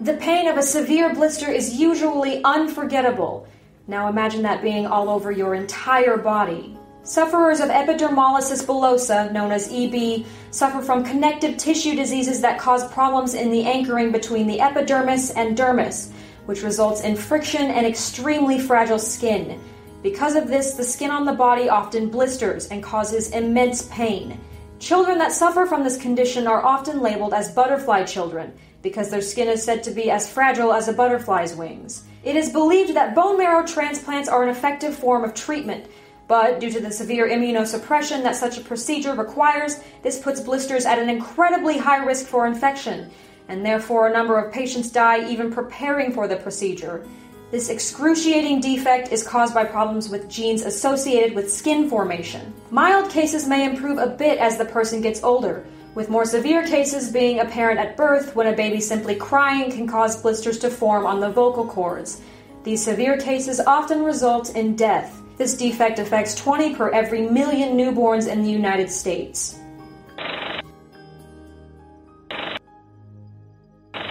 The 0.00 0.18
pain 0.20 0.48
of 0.48 0.58
a 0.58 0.62
severe 0.62 1.14
blister 1.14 1.50
is 1.50 1.74
usually 1.74 2.44
unforgettable. 2.44 3.46
Now 3.86 4.08
imagine 4.08 4.42
that 4.42 4.60
being 4.60 4.86
all 4.86 5.08
over 5.08 5.32
your 5.32 5.54
entire 5.54 6.18
body. 6.18 6.76
Sufferers 7.04 7.60
of 7.60 7.70
epidermolysis 7.70 8.64
bullosa, 8.66 9.32
known 9.32 9.50
as 9.50 9.72
EB, 9.72 10.26
suffer 10.50 10.82
from 10.82 11.04
connective 11.04 11.56
tissue 11.56 11.96
diseases 11.96 12.40
that 12.42 12.58
cause 12.60 12.86
problems 12.92 13.34
in 13.34 13.50
the 13.50 13.64
anchoring 13.64 14.12
between 14.12 14.46
the 14.46 14.60
epidermis 14.60 15.30
and 15.30 15.56
dermis, 15.56 16.12
which 16.46 16.62
results 16.62 17.02
in 17.02 17.16
friction 17.16 17.70
and 17.70 17.86
extremely 17.86 18.58
fragile 18.58 18.98
skin. 18.98 19.60
Because 20.02 20.34
of 20.34 20.48
this, 20.48 20.74
the 20.74 20.84
skin 20.84 21.10
on 21.10 21.24
the 21.24 21.32
body 21.32 21.68
often 21.68 22.08
blisters 22.08 22.68
and 22.68 22.82
causes 22.82 23.30
immense 23.30 23.82
pain. 23.90 24.38
Children 24.78 25.18
that 25.18 25.32
suffer 25.32 25.66
from 25.66 25.84
this 25.84 25.96
condition 25.96 26.46
are 26.46 26.64
often 26.64 27.00
labeled 27.00 27.34
as 27.34 27.52
butterfly 27.52 28.04
children 28.04 28.52
because 28.82 29.10
their 29.10 29.22
skin 29.22 29.48
is 29.48 29.62
said 29.62 29.84
to 29.84 29.92
be 29.92 30.10
as 30.10 30.28
fragile 30.28 30.72
as 30.72 30.88
a 30.88 30.92
butterfly's 30.92 31.54
wings. 31.54 32.04
It 32.24 32.34
is 32.34 32.50
believed 32.50 32.94
that 32.94 33.14
bone 33.14 33.38
marrow 33.38 33.64
transplants 33.64 34.28
are 34.28 34.42
an 34.42 34.48
effective 34.48 34.96
form 34.96 35.22
of 35.22 35.34
treatment 35.34 35.86
but 36.32 36.60
due 36.60 36.70
to 36.70 36.80
the 36.80 36.90
severe 36.90 37.28
immunosuppression 37.28 38.22
that 38.22 38.36
such 38.36 38.56
a 38.56 38.62
procedure 38.62 39.14
requires, 39.14 39.80
this 40.02 40.18
puts 40.18 40.40
blisters 40.40 40.86
at 40.86 40.98
an 40.98 41.10
incredibly 41.10 41.76
high 41.76 42.02
risk 42.02 42.26
for 42.26 42.46
infection, 42.46 43.10
and 43.52 43.64
therefore 43.64 44.08
a 44.08 44.12
number 44.12 44.38
of 44.38 44.52
patients 44.52 44.90
die 44.90 45.30
even 45.30 45.52
preparing 45.52 46.10
for 46.10 46.26
the 46.26 46.36
procedure. 46.36 47.06
This 47.50 47.68
excruciating 47.68 48.62
defect 48.62 49.12
is 49.12 49.22
caused 49.22 49.52
by 49.52 49.64
problems 49.64 50.08
with 50.08 50.30
genes 50.30 50.62
associated 50.62 51.36
with 51.36 51.52
skin 51.52 51.90
formation. 51.90 52.54
Mild 52.70 53.10
cases 53.10 53.46
may 53.46 53.68
improve 53.68 53.98
a 53.98 54.06
bit 54.06 54.38
as 54.38 54.56
the 54.56 54.64
person 54.64 55.02
gets 55.02 55.22
older, 55.22 55.66
with 55.94 56.08
more 56.08 56.24
severe 56.24 56.66
cases 56.66 57.12
being 57.12 57.40
apparent 57.40 57.78
at 57.78 57.94
birth 57.94 58.34
when 58.34 58.46
a 58.46 58.56
baby 58.56 58.80
simply 58.80 59.14
crying 59.14 59.70
can 59.70 59.86
cause 59.86 60.22
blisters 60.22 60.58
to 60.60 60.70
form 60.70 61.04
on 61.04 61.20
the 61.20 61.30
vocal 61.30 61.66
cords. 61.66 62.22
These 62.64 62.82
severe 62.82 63.18
cases 63.18 63.60
often 63.60 64.02
result 64.02 64.56
in 64.56 64.74
death. 64.74 65.20
This 65.36 65.54
defect 65.54 65.98
affects 65.98 66.34
20 66.36 66.74
per 66.74 66.88
every 66.88 67.28
million 67.28 67.76
newborns 67.76 68.32
in 68.32 68.42
the 68.42 68.50
United 68.50 68.90
States. 68.90 69.58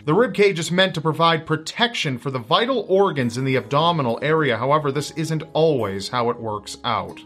The 0.04 0.14
rib 0.16 0.34
cage 0.34 0.58
is 0.58 0.72
meant 0.72 0.96
to 0.96 1.02
provide 1.02 1.46
protection 1.46 2.18
for 2.18 2.32
the 2.32 2.40
vital 2.40 2.86
organs 2.90 3.38
in 3.38 3.46
the 3.46 3.58
abdominal 3.58 4.18
area, 4.24 4.58
however, 4.58 4.92
this 4.92 5.12
isn't 5.12 5.44
always 5.54 6.10
how 6.10 6.32
it 6.32 6.40
works 6.40 6.78
out. 6.84 7.20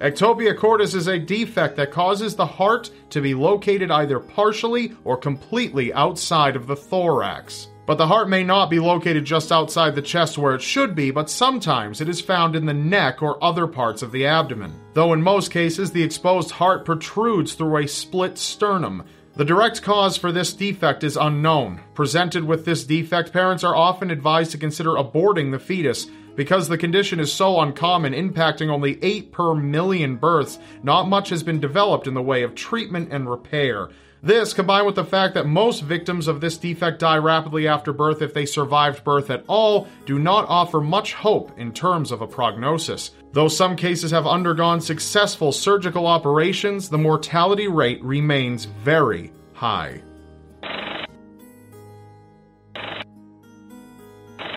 Ectopia 0.00 0.56
cordis 0.56 0.94
is 0.94 1.06
a 1.06 1.18
defect 1.18 1.76
that 1.76 1.90
causes 1.90 2.34
the 2.34 2.46
heart 2.46 2.90
to 3.10 3.20
be 3.20 3.34
located 3.34 3.90
either 3.90 4.18
partially 4.18 4.92
or 5.04 5.16
completely 5.16 5.92
outside 5.92 6.56
of 6.56 6.66
the 6.66 6.76
thorax. 6.76 7.68
But 7.86 7.98
the 7.98 8.06
heart 8.06 8.30
may 8.30 8.42
not 8.42 8.70
be 8.70 8.80
located 8.80 9.26
just 9.26 9.52
outside 9.52 9.94
the 9.94 10.02
chest 10.02 10.38
where 10.38 10.54
it 10.54 10.62
should 10.62 10.94
be, 10.94 11.10
but 11.10 11.28
sometimes 11.28 12.00
it 12.00 12.08
is 12.08 12.20
found 12.20 12.56
in 12.56 12.64
the 12.64 12.72
neck 12.72 13.22
or 13.22 13.42
other 13.44 13.66
parts 13.66 14.00
of 14.00 14.10
the 14.10 14.24
abdomen. 14.24 14.72
Though 14.94 15.12
in 15.12 15.22
most 15.22 15.50
cases 15.50 15.92
the 15.92 16.02
exposed 16.02 16.50
heart 16.50 16.86
protrudes 16.86 17.52
through 17.52 17.76
a 17.76 17.86
split 17.86 18.38
sternum. 18.38 19.04
The 19.36 19.44
direct 19.44 19.82
cause 19.82 20.16
for 20.16 20.30
this 20.30 20.52
defect 20.52 21.02
is 21.02 21.16
unknown. 21.16 21.80
Presented 21.94 22.44
with 22.44 22.64
this 22.64 22.84
defect, 22.84 23.32
parents 23.32 23.64
are 23.64 23.74
often 23.74 24.12
advised 24.12 24.52
to 24.52 24.58
consider 24.58 24.90
aborting 24.90 25.50
the 25.50 25.58
fetus. 25.58 26.06
Because 26.36 26.68
the 26.68 26.78
condition 26.78 27.18
is 27.18 27.32
so 27.32 27.60
uncommon, 27.60 28.12
impacting 28.12 28.68
only 28.68 28.96
8 29.02 29.32
per 29.32 29.52
million 29.56 30.16
births, 30.16 30.60
not 30.84 31.08
much 31.08 31.30
has 31.30 31.42
been 31.42 31.58
developed 31.58 32.06
in 32.06 32.14
the 32.14 32.22
way 32.22 32.44
of 32.44 32.54
treatment 32.54 33.08
and 33.10 33.28
repair. 33.28 33.88
This, 34.22 34.52
combined 34.52 34.86
with 34.86 34.94
the 34.94 35.04
fact 35.04 35.34
that 35.34 35.46
most 35.46 35.82
victims 35.82 36.28
of 36.28 36.40
this 36.40 36.56
defect 36.56 37.00
die 37.00 37.18
rapidly 37.18 37.66
after 37.66 37.92
birth 37.92 38.22
if 38.22 38.34
they 38.34 38.46
survived 38.46 39.02
birth 39.02 39.30
at 39.30 39.44
all, 39.48 39.88
do 40.06 40.16
not 40.16 40.48
offer 40.48 40.80
much 40.80 41.12
hope 41.12 41.58
in 41.58 41.72
terms 41.72 42.12
of 42.12 42.22
a 42.22 42.28
prognosis. 42.28 43.10
Though 43.34 43.48
some 43.48 43.74
cases 43.74 44.12
have 44.12 44.28
undergone 44.28 44.80
successful 44.80 45.50
surgical 45.50 46.06
operations, 46.06 46.88
the 46.88 46.98
mortality 46.98 47.66
rate 47.66 48.00
remains 48.00 48.66
very 48.66 49.32
high. 49.54 50.02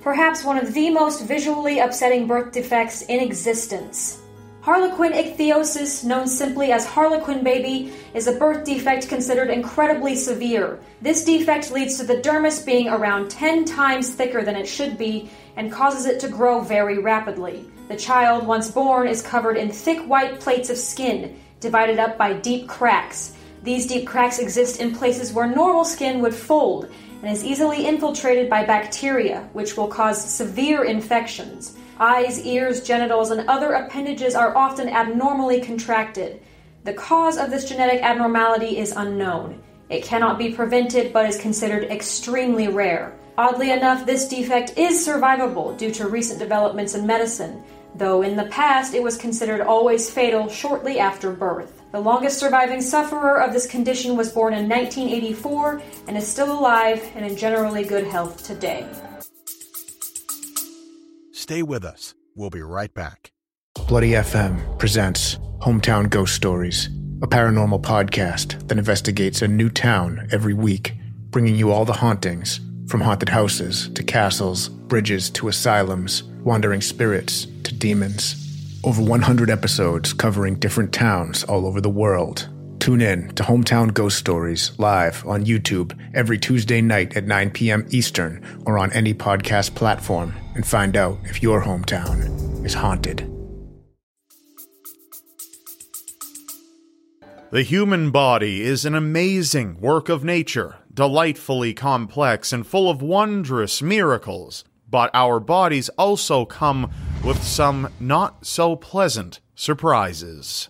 Perhaps 0.03 0.43
one 0.43 0.59
of 0.59 0.75
the 0.75 0.91
most 0.91 1.25
visually 1.25 1.79
upsetting 1.79 2.27
birth 2.27 2.51
defects 2.51 3.01
in 3.01 3.19
existence. 3.19 4.21
Harlequin 4.61 5.11
ichthyosis, 5.11 6.03
known 6.03 6.27
simply 6.27 6.71
as 6.71 6.85
Harlequin 6.85 7.43
baby, 7.43 7.91
is 8.13 8.27
a 8.27 8.33
birth 8.33 8.63
defect 8.63 9.09
considered 9.09 9.49
incredibly 9.49 10.15
severe. 10.15 10.79
This 11.01 11.25
defect 11.25 11.71
leads 11.71 11.97
to 11.97 12.03
the 12.03 12.17
dermis 12.17 12.63
being 12.63 12.89
around 12.89 13.31
10 13.31 13.65
times 13.65 14.11
thicker 14.11 14.43
than 14.43 14.55
it 14.55 14.67
should 14.67 14.99
be 14.99 15.31
and 15.55 15.71
causes 15.71 16.05
it 16.05 16.19
to 16.19 16.27
grow 16.27 16.59
very 16.59 16.99
rapidly. 16.99 17.71
The 17.87 17.95
child, 17.95 18.45
once 18.45 18.69
born, 18.69 19.07
is 19.07 19.21
covered 19.21 19.55
in 19.55 19.71
thick 19.71 19.99
white 19.99 20.39
plates 20.39 20.69
of 20.69 20.77
skin, 20.77 21.39
divided 21.61 21.99
up 21.99 22.17
by 22.17 22.33
deep 22.33 22.67
cracks. 22.67 23.33
These 23.63 23.87
deep 23.87 24.05
cracks 24.05 24.39
exist 24.39 24.81
in 24.81 24.93
places 24.93 25.31
where 25.31 25.47
normal 25.47 25.85
skin 25.85 26.19
would 26.19 26.35
fold 26.35 26.89
and 27.21 27.31
is 27.31 27.43
easily 27.43 27.87
infiltrated 27.87 28.49
by 28.49 28.65
bacteria, 28.65 29.49
which 29.53 29.77
will 29.77 29.87
cause 29.87 30.21
severe 30.21 30.83
infections. 30.83 31.77
Eyes, 31.99 32.45
ears, 32.45 32.83
genitals, 32.83 33.31
and 33.31 33.47
other 33.49 33.73
appendages 33.73 34.35
are 34.35 34.55
often 34.55 34.89
abnormally 34.89 35.61
contracted. 35.61 36.41
The 36.83 36.93
cause 36.93 37.37
of 37.37 37.49
this 37.49 37.67
genetic 37.67 38.03
abnormality 38.03 38.77
is 38.77 38.91
unknown. 38.91 39.61
It 39.89 40.03
cannot 40.03 40.37
be 40.37 40.53
prevented 40.53 41.13
but 41.13 41.25
is 41.25 41.39
considered 41.39 41.85
extremely 41.85 42.67
rare. 42.67 43.17
Oddly 43.37 43.71
enough, 43.71 44.05
this 44.05 44.27
defect 44.27 44.77
is 44.77 45.07
survivable 45.07 45.77
due 45.77 45.91
to 45.91 46.07
recent 46.07 46.39
developments 46.39 46.95
in 46.95 47.05
medicine, 47.05 47.63
though 47.97 48.21
in 48.21 48.35
the 48.35 48.45
past 48.45 48.93
it 48.93 49.01
was 49.01 49.17
considered 49.17 49.61
always 49.61 50.09
fatal 50.09 50.47
shortly 50.47 50.99
after 50.99 51.31
birth. 51.31 51.81
The 51.91 51.99
longest 51.99 52.37
surviving 52.37 52.81
sufferer 52.81 53.41
of 53.41 53.53
this 53.53 53.65
condition 53.65 54.15
was 54.15 54.31
born 54.31 54.53
in 54.53 54.69
1984 54.69 55.81
and 56.07 56.17
is 56.17 56.27
still 56.27 56.51
alive 56.51 57.03
and 57.15 57.25
in 57.25 57.35
generally 57.35 57.83
good 57.83 58.05
health 58.05 58.45
today. 58.45 58.87
Stay 61.31 61.63
with 61.63 61.85
us. 61.85 62.13
We'll 62.35 62.49
be 62.49 62.61
right 62.61 62.93
back. 62.93 63.31
Bloody 63.87 64.11
FM 64.11 64.77
presents 64.77 65.37
Hometown 65.59 66.09
Ghost 66.09 66.35
Stories, 66.35 66.87
a 67.21 67.27
paranormal 67.27 67.81
podcast 67.81 68.67
that 68.67 68.77
investigates 68.77 69.41
a 69.41 69.47
new 69.47 69.69
town 69.69 70.27
every 70.31 70.53
week, 70.53 70.93
bringing 71.29 71.55
you 71.55 71.71
all 71.71 71.85
the 71.85 71.93
hauntings 71.93 72.59
from 72.87 73.01
haunted 73.01 73.29
houses 73.29 73.89
to 73.95 74.03
castles, 74.03 74.69
bridges 74.69 75.29
to 75.31 75.47
asylums, 75.47 76.23
wandering 76.47 76.79
spirits 76.79 77.45
to 77.63 77.75
demons. 77.75 78.79
Over 78.81 79.03
100 79.03 79.49
episodes 79.49 80.13
covering 80.13 80.55
different 80.55 80.93
towns 80.93 81.43
all 81.43 81.67
over 81.67 81.81
the 81.81 81.89
world. 81.89 82.47
Tune 82.79 83.01
in 83.01 83.35
to 83.35 83.43
Hometown 83.43 83.93
Ghost 83.93 84.17
Stories 84.17 84.71
live 84.79 85.27
on 85.27 85.43
YouTube 85.43 85.91
every 86.13 86.37
Tuesday 86.37 86.79
night 86.79 87.17
at 87.17 87.25
9 87.25 87.51
p.m. 87.51 87.85
Eastern 87.89 88.41
or 88.65 88.79
on 88.79 88.93
any 88.93 89.13
podcast 89.13 89.75
platform 89.75 90.33
and 90.55 90.65
find 90.65 90.95
out 90.95 91.17
if 91.25 91.43
your 91.43 91.61
hometown 91.61 92.65
is 92.65 92.75
haunted. 92.75 93.29
The 97.51 97.63
human 97.63 98.11
body 98.11 98.61
is 98.61 98.85
an 98.85 98.95
amazing 98.95 99.81
work 99.81 100.07
of 100.07 100.23
nature, 100.23 100.77
delightfully 100.93 101.73
complex 101.73 102.53
and 102.53 102.65
full 102.65 102.89
of 102.89 103.01
wondrous 103.01 103.81
miracles. 103.81 104.63
But 104.89 105.11
our 105.13 105.39
bodies 105.39 105.89
also 105.97 106.45
come 106.45 106.91
with 107.23 107.43
some 107.43 107.89
not 107.99 108.45
so 108.45 108.75
pleasant 108.75 109.41
surprises. 109.53 110.69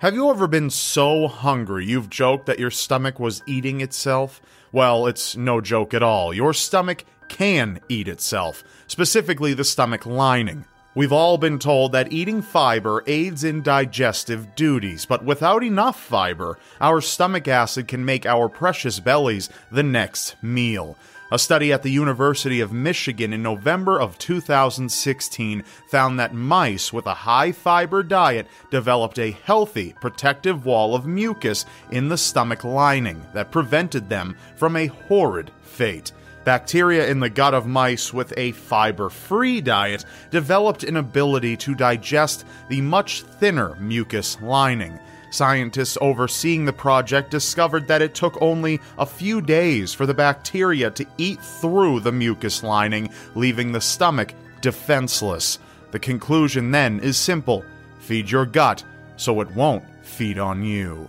Have 0.00 0.14
you 0.14 0.30
ever 0.30 0.46
been 0.46 0.70
so 0.70 1.28
hungry 1.28 1.84
you've 1.84 2.08
joked 2.08 2.46
that 2.46 2.58
your 2.58 2.70
stomach 2.70 3.20
was 3.20 3.42
eating 3.46 3.82
itself? 3.82 4.40
Well, 4.72 5.06
it's 5.06 5.36
no 5.36 5.60
joke 5.60 5.92
at 5.92 6.02
all. 6.02 6.32
Your 6.32 6.54
stomach 6.54 7.04
can 7.28 7.80
eat 7.88 8.08
itself, 8.08 8.64
specifically 8.90 9.54
the 9.54 9.62
stomach 9.62 10.04
lining. 10.04 10.64
We've 10.96 11.12
all 11.12 11.38
been 11.38 11.60
told 11.60 11.92
that 11.92 12.12
eating 12.12 12.42
fiber 12.42 13.04
aids 13.06 13.44
in 13.44 13.62
digestive 13.62 14.56
duties, 14.56 15.06
but 15.06 15.24
without 15.24 15.62
enough 15.62 15.98
fiber, 15.98 16.58
our 16.80 17.00
stomach 17.00 17.46
acid 17.46 17.86
can 17.86 18.04
make 18.04 18.26
our 18.26 18.48
precious 18.48 18.98
bellies 18.98 19.48
the 19.70 19.84
next 19.84 20.34
meal. 20.42 20.96
A 21.30 21.38
study 21.38 21.72
at 21.72 21.84
the 21.84 21.92
University 21.92 22.58
of 22.58 22.72
Michigan 22.72 23.32
in 23.32 23.44
November 23.44 24.00
of 24.00 24.18
2016 24.18 25.62
found 25.88 26.18
that 26.18 26.34
mice 26.34 26.92
with 26.92 27.06
a 27.06 27.14
high 27.14 27.52
fiber 27.52 28.02
diet 28.02 28.48
developed 28.72 29.20
a 29.20 29.30
healthy 29.30 29.94
protective 30.00 30.66
wall 30.66 30.96
of 30.96 31.06
mucus 31.06 31.64
in 31.92 32.08
the 32.08 32.18
stomach 32.18 32.64
lining 32.64 33.24
that 33.34 33.52
prevented 33.52 34.08
them 34.08 34.36
from 34.56 34.74
a 34.74 34.88
horrid 34.88 35.52
fate. 35.62 36.10
Bacteria 36.50 37.06
in 37.06 37.20
the 37.20 37.30
gut 37.30 37.54
of 37.54 37.68
mice 37.68 38.12
with 38.12 38.34
a 38.36 38.50
fiber 38.50 39.08
free 39.08 39.60
diet 39.60 40.04
developed 40.32 40.82
an 40.82 40.96
ability 40.96 41.56
to 41.58 41.76
digest 41.76 42.44
the 42.68 42.80
much 42.80 43.22
thinner 43.22 43.76
mucus 43.76 44.36
lining. 44.42 44.98
Scientists 45.30 45.96
overseeing 46.00 46.64
the 46.64 46.72
project 46.72 47.30
discovered 47.30 47.86
that 47.86 48.02
it 48.02 48.16
took 48.16 48.36
only 48.42 48.80
a 48.98 49.06
few 49.06 49.40
days 49.40 49.94
for 49.94 50.06
the 50.06 50.12
bacteria 50.12 50.90
to 50.90 51.06
eat 51.18 51.40
through 51.40 52.00
the 52.00 52.10
mucus 52.10 52.64
lining, 52.64 53.08
leaving 53.36 53.70
the 53.70 53.80
stomach 53.80 54.34
defenseless. 54.60 55.60
The 55.92 56.00
conclusion 56.00 56.72
then 56.72 56.98
is 56.98 57.16
simple 57.16 57.64
feed 58.00 58.28
your 58.28 58.44
gut 58.44 58.82
so 59.16 59.40
it 59.40 59.50
won't 59.52 59.84
feed 60.04 60.40
on 60.40 60.64
you. 60.64 61.08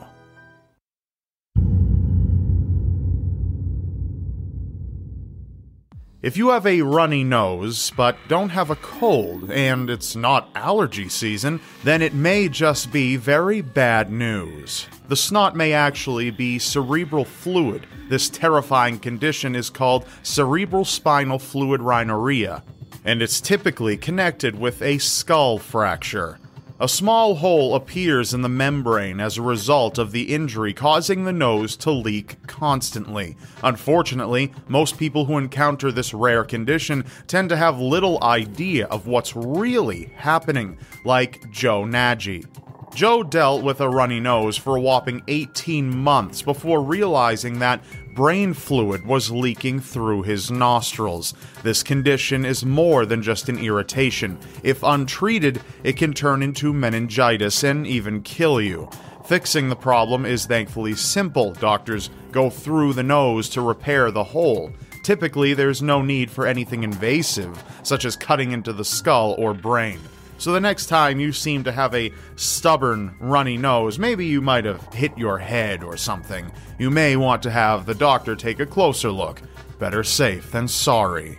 If 6.21 6.37
you 6.37 6.49
have 6.49 6.67
a 6.67 6.83
runny 6.83 7.23
nose 7.23 7.91
but 7.97 8.15
don't 8.27 8.49
have 8.49 8.69
a 8.69 8.75
cold 8.75 9.49
and 9.49 9.89
it's 9.89 10.15
not 10.15 10.49
allergy 10.53 11.09
season, 11.09 11.59
then 11.83 12.03
it 12.03 12.13
may 12.13 12.47
just 12.47 12.91
be 12.91 13.15
very 13.15 13.61
bad 13.61 14.11
news. 14.11 14.85
The 15.07 15.15
snot 15.15 15.55
may 15.55 15.73
actually 15.73 16.29
be 16.29 16.59
cerebral 16.59 17.25
fluid. 17.25 17.87
This 18.07 18.29
terrifying 18.29 18.99
condition 18.99 19.55
is 19.55 19.71
called 19.71 20.05
cerebral 20.21 20.85
spinal 20.85 21.39
fluid 21.39 21.81
rhinorrhea, 21.81 22.61
and 23.03 23.23
it's 23.23 23.41
typically 23.41 23.97
connected 23.97 24.59
with 24.59 24.83
a 24.83 24.99
skull 24.99 25.57
fracture. 25.57 26.37
A 26.81 26.89
small 26.89 27.35
hole 27.35 27.75
appears 27.75 28.33
in 28.33 28.41
the 28.41 28.49
membrane 28.49 29.19
as 29.19 29.37
a 29.37 29.43
result 29.43 29.99
of 29.99 30.11
the 30.11 30.33
injury, 30.33 30.73
causing 30.73 31.25
the 31.25 31.31
nose 31.31 31.77
to 31.77 31.91
leak 31.91 32.37
constantly. 32.47 33.37
Unfortunately, 33.63 34.51
most 34.67 34.97
people 34.97 35.25
who 35.25 35.37
encounter 35.37 35.91
this 35.91 36.11
rare 36.11 36.43
condition 36.43 37.05
tend 37.27 37.49
to 37.49 37.55
have 37.55 37.79
little 37.79 38.17
idea 38.23 38.87
of 38.87 39.05
what's 39.05 39.35
really 39.35 40.11
happening, 40.15 40.79
like 41.05 41.51
Joe 41.51 41.85
Nagy. 41.85 42.45
Joe 42.93 43.23
dealt 43.23 43.63
with 43.63 43.79
a 43.79 43.89
runny 43.89 44.19
nose 44.19 44.57
for 44.57 44.75
a 44.75 44.81
whopping 44.81 45.23
18 45.27 45.97
months 45.97 46.41
before 46.41 46.83
realizing 46.83 47.59
that 47.59 47.81
brain 48.13 48.53
fluid 48.53 49.05
was 49.05 49.31
leaking 49.31 49.79
through 49.79 50.23
his 50.23 50.51
nostrils. 50.51 51.33
This 51.63 51.83
condition 51.83 52.43
is 52.43 52.65
more 52.65 53.05
than 53.05 53.23
just 53.23 53.47
an 53.47 53.57
irritation. 53.57 54.37
If 54.61 54.83
untreated, 54.83 55.61
it 55.83 55.95
can 55.95 56.13
turn 56.13 56.43
into 56.43 56.73
meningitis 56.73 57.63
and 57.63 57.87
even 57.87 58.23
kill 58.23 58.59
you. 58.59 58.89
Fixing 59.25 59.69
the 59.69 59.75
problem 59.77 60.25
is 60.25 60.45
thankfully 60.45 60.95
simple. 60.95 61.53
Doctors 61.53 62.09
go 62.31 62.49
through 62.49 62.93
the 62.93 63.03
nose 63.03 63.47
to 63.49 63.61
repair 63.61 64.11
the 64.11 64.25
hole. 64.25 64.73
Typically, 65.03 65.53
there's 65.53 65.81
no 65.81 66.01
need 66.01 66.29
for 66.29 66.45
anything 66.45 66.83
invasive, 66.83 67.63
such 67.83 68.03
as 68.03 68.17
cutting 68.17 68.51
into 68.51 68.73
the 68.73 68.85
skull 68.85 69.33
or 69.37 69.53
brain. 69.53 69.99
So 70.41 70.51
the 70.53 70.59
next 70.59 70.87
time 70.87 71.19
you 71.19 71.33
seem 71.33 71.63
to 71.65 71.71
have 71.71 71.93
a 71.93 72.11
stubborn, 72.35 73.15
runny 73.19 73.57
nose, 73.57 73.99
maybe 73.99 74.25
you 74.25 74.41
might 74.41 74.65
have 74.65 74.91
hit 74.91 75.15
your 75.15 75.37
head 75.37 75.83
or 75.83 75.95
something. 75.97 76.51
You 76.79 76.89
may 76.89 77.15
want 77.15 77.43
to 77.43 77.51
have 77.51 77.85
the 77.85 77.93
doctor 77.93 78.35
take 78.35 78.59
a 78.59 78.65
closer 78.65 79.11
look. 79.11 79.39
Better 79.77 80.03
safe 80.03 80.51
than 80.51 80.67
sorry. 80.67 81.37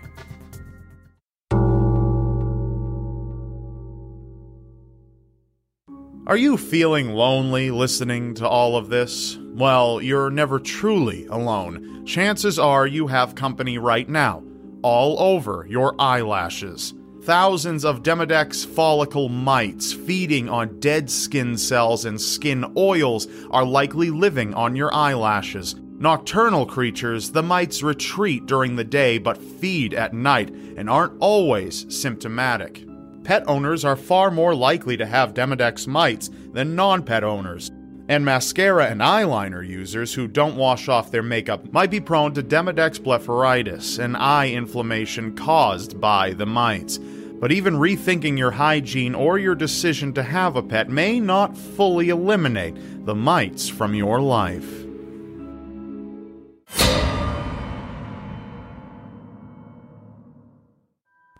Are 6.28 6.37
you 6.37 6.56
feeling 6.56 7.09
lonely 7.11 7.73
listening 7.73 8.35
to 8.35 8.49
all 8.49 8.76
of 8.76 8.88
this? 8.88 9.37
Well, 9.37 10.00
you're 10.00 10.30
never 10.30 10.61
truly 10.61 11.26
alone. 11.26 12.06
Chances 12.06 12.56
are 12.56 12.87
you 12.87 13.09
have 13.09 13.35
company 13.35 13.78
right 13.78 14.09
now, 14.09 14.44
all 14.82 15.18
over 15.18 15.66
your 15.68 16.00
eyelashes. 16.00 16.94
Thousands 17.23 17.85
of 17.85 18.02
Demodex 18.02 18.67
follicle 18.67 19.29
mites 19.29 19.93
feeding 19.93 20.49
on 20.49 20.81
dead 20.81 21.09
skin 21.09 21.57
cells 21.57 22.05
and 22.05 22.21
skin 22.21 22.73
oils 22.76 23.29
are 23.52 23.64
likely 23.64 24.11
living 24.11 24.52
on 24.55 24.75
your 24.75 24.93
eyelashes. 24.93 25.76
Nocturnal 26.00 26.67
creatures, 26.67 27.31
the 27.31 27.45
mites 27.45 27.81
retreat 27.81 28.47
during 28.47 28.75
the 28.75 28.83
day 28.83 29.19
but 29.19 29.38
feed 29.38 29.95
at 29.95 30.12
night 30.12 30.50
and 30.76 30.91
aren't 30.91 31.17
always 31.21 31.87
symptomatic. 31.97 32.85
Pet 33.23 33.45
owners 33.47 33.85
are 33.85 33.95
far 33.95 34.32
more 34.32 34.52
likely 34.52 34.97
to 34.97 35.06
have 35.06 35.32
Demodex 35.32 35.87
mites 35.87 36.28
than 36.52 36.75
non 36.75 37.04
pet 37.04 37.23
owners. 37.23 37.71
And 38.13 38.27
mascara 38.27 38.89
and 38.89 39.01
eyeliner 39.01 39.67
users 39.67 40.13
who 40.13 40.29
don't 40.29 40.55
wash 40.55 40.87
off 40.87 41.11
their 41.11 41.23
makeup 41.23 41.73
might 41.73 41.91
be 41.91 41.99
prone 41.99 42.35
to 42.35 42.43
Demodex 42.43 43.01
blepharitis, 43.01 43.99
an 43.99 44.17
eye 44.17 44.51
inflammation 44.51 45.35
caused 45.35 45.99
by 45.99 46.35
the 46.35 46.45
mites. 46.45 46.99
But 46.99 47.53
even 47.53 47.77
rethinking 47.77 48.37
your 48.37 48.51
hygiene 48.51 49.15
or 49.15 49.39
your 49.39 49.55
decision 49.55 50.13
to 50.13 50.23
have 50.23 50.57
a 50.57 50.63
pet 50.63 50.91
may 50.91 51.21
not 51.21 51.57
fully 51.57 52.11
eliminate 52.11 53.07
the 53.07 53.15
mites 53.15 53.71
from 53.71 53.95
your 53.95 54.21
life. 54.21 54.81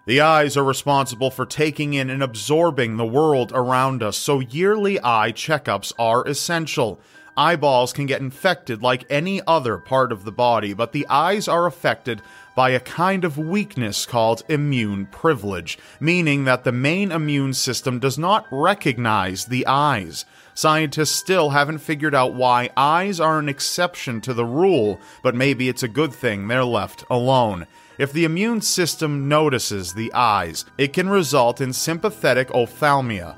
The 0.05 0.21
eyes 0.21 0.57
are 0.57 0.65
responsible 0.65 1.31
for 1.31 1.47
taking 1.47 1.95
in 1.95 2.11
and 2.11 2.25
absorbing 2.25 2.97
the 2.97 3.07
world 3.07 3.53
around 3.55 4.03
us, 4.03 4.17
so 4.17 4.41
yearly 4.41 4.99
eye 4.99 5.31
checkups 5.31 5.93
are 5.97 6.27
essential. 6.27 7.01
Eyeballs 7.37 7.93
can 7.93 8.07
get 8.07 8.21
infected 8.21 8.83
like 8.83 9.07
any 9.09 9.41
other 9.47 9.79
part 9.79 10.11
of 10.11 10.25
the 10.25 10.33
body, 10.33 10.75
but 10.75 10.91
the 10.91 11.07
eyes 11.09 11.47
are 11.47 11.67
affected 11.67 12.21
by 12.57 12.71
a 12.71 12.81
kind 12.81 13.25
of 13.25 13.39
weakness 13.39 14.05
called 14.05 14.43
immune 14.49 15.07
privilege, 15.07 15.79
meaning 16.01 16.45
that 16.45 16.65
the 16.65 16.73
main 16.73 17.13
immune 17.13 17.55
system 17.55 18.01
does 18.01 18.19
not 18.19 18.45
recognize 18.51 19.47
the 19.47 19.65
eyes. 19.69 20.25
Scientists 20.53 21.15
still 21.15 21.51
haven't 21.51 21.79
figured 21.79 22.15
out 22.15 22.35
why 22.35 22.69
eyes 22.77 23.21
are 23.21 23.39
an 23.39 23.49
exception 23.49 24.21
to 24.21 24.35
the 24.35 24.45
rule, 24.45 25.01
but 25.23 25.37
maybe 25.37 25.69
it's 25.69 25.85
a 25.85 25.89
good 25.89 26.13
thing 26.13 26.49
they're 26.49 26.65
left 26.65 27.05
alone. 27.09 27.69
If 28.03 28.13
the 28.13 28.25
immune 28.25 28.63
system 28.63 29.29
notices 29.29 29.95
the 29.95 30.13
eyes, 30.13 30.65
it 30.77 30.93
can 30.93 31.09
result 31.09 31.61
in 31.61 31.73
sympathetic 31.73 32.51
ophthalmia, 32.51 33.37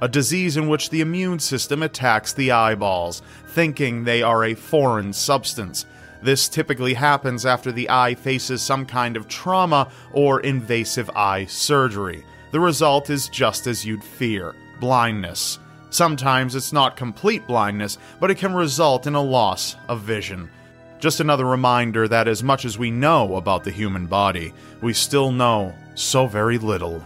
a 0.00 0.08
disease 0.08 0.56
in 0.56 0.66
which 0.66 0.88
the 0.88 1.02
immune 1.02 1.38
system 1.40 1.82
attacks 1.82 2.32
the 2.32 2.50
eyeballs, 2.50 3.20
thinking 3.48 4.04
they 4.04 4.22
are 4.22 4.44
a 4.46 4.54
foreign 4.54 5.12
substance. 5.12 5.84
This 6.22 6.48
typically 6.48 6.94
happens 6.94 7.44
after 7.44 7.70
the 7.70 7.90
eye 7.90 8.14
faces 8.14 8.62
some 8.62 8.86
kind 8.86 9.14
of 9.14 9.28
trauma 9.28 9.90
or 10.14 10.40
invasive 10.40 11.10
eye 11.10 11.44
surgery. 11.44 12.24
The 12.50 12.60
result 12.60 13.10
is 13.10 13.28
just 13.28 13.66
as 13.66 13.84
you'd 13.84 14.02
fear 14.02 14.54
blindness. 14.80 15.58
Sometimes 15.90 16.54
it's 16.54 16.72
not 16.72 16.96
complete 16.96 17.46
blindness, 17.46 17.98
but 18.20 18.30
it 18.30 18.38
can 18.38 18.54
result 18.54 19.06
in 19.06 19.14
a 19.14 19.20
loss 19.22 19.76
of 19.86 20.00
vision. 20.00 20.48
Just 20.98 21.20
another 21.20 21.44
reminder 21.44 22.08
that 22.08 22.26
as 22.26 22.42
much 22.42 22.64
as 22.64 22.76
we 22.76 22.90
know 22.90 23.36
about 23.36 23.62
the 23.62 23.70
human 23.70 24.06
body, 24.06 24.52
we 24.80 24.92
still 24.92 25.30
know 25.30 25.72
so 25.94 26.26
very 26.26 26.58
little. 26.58 27.02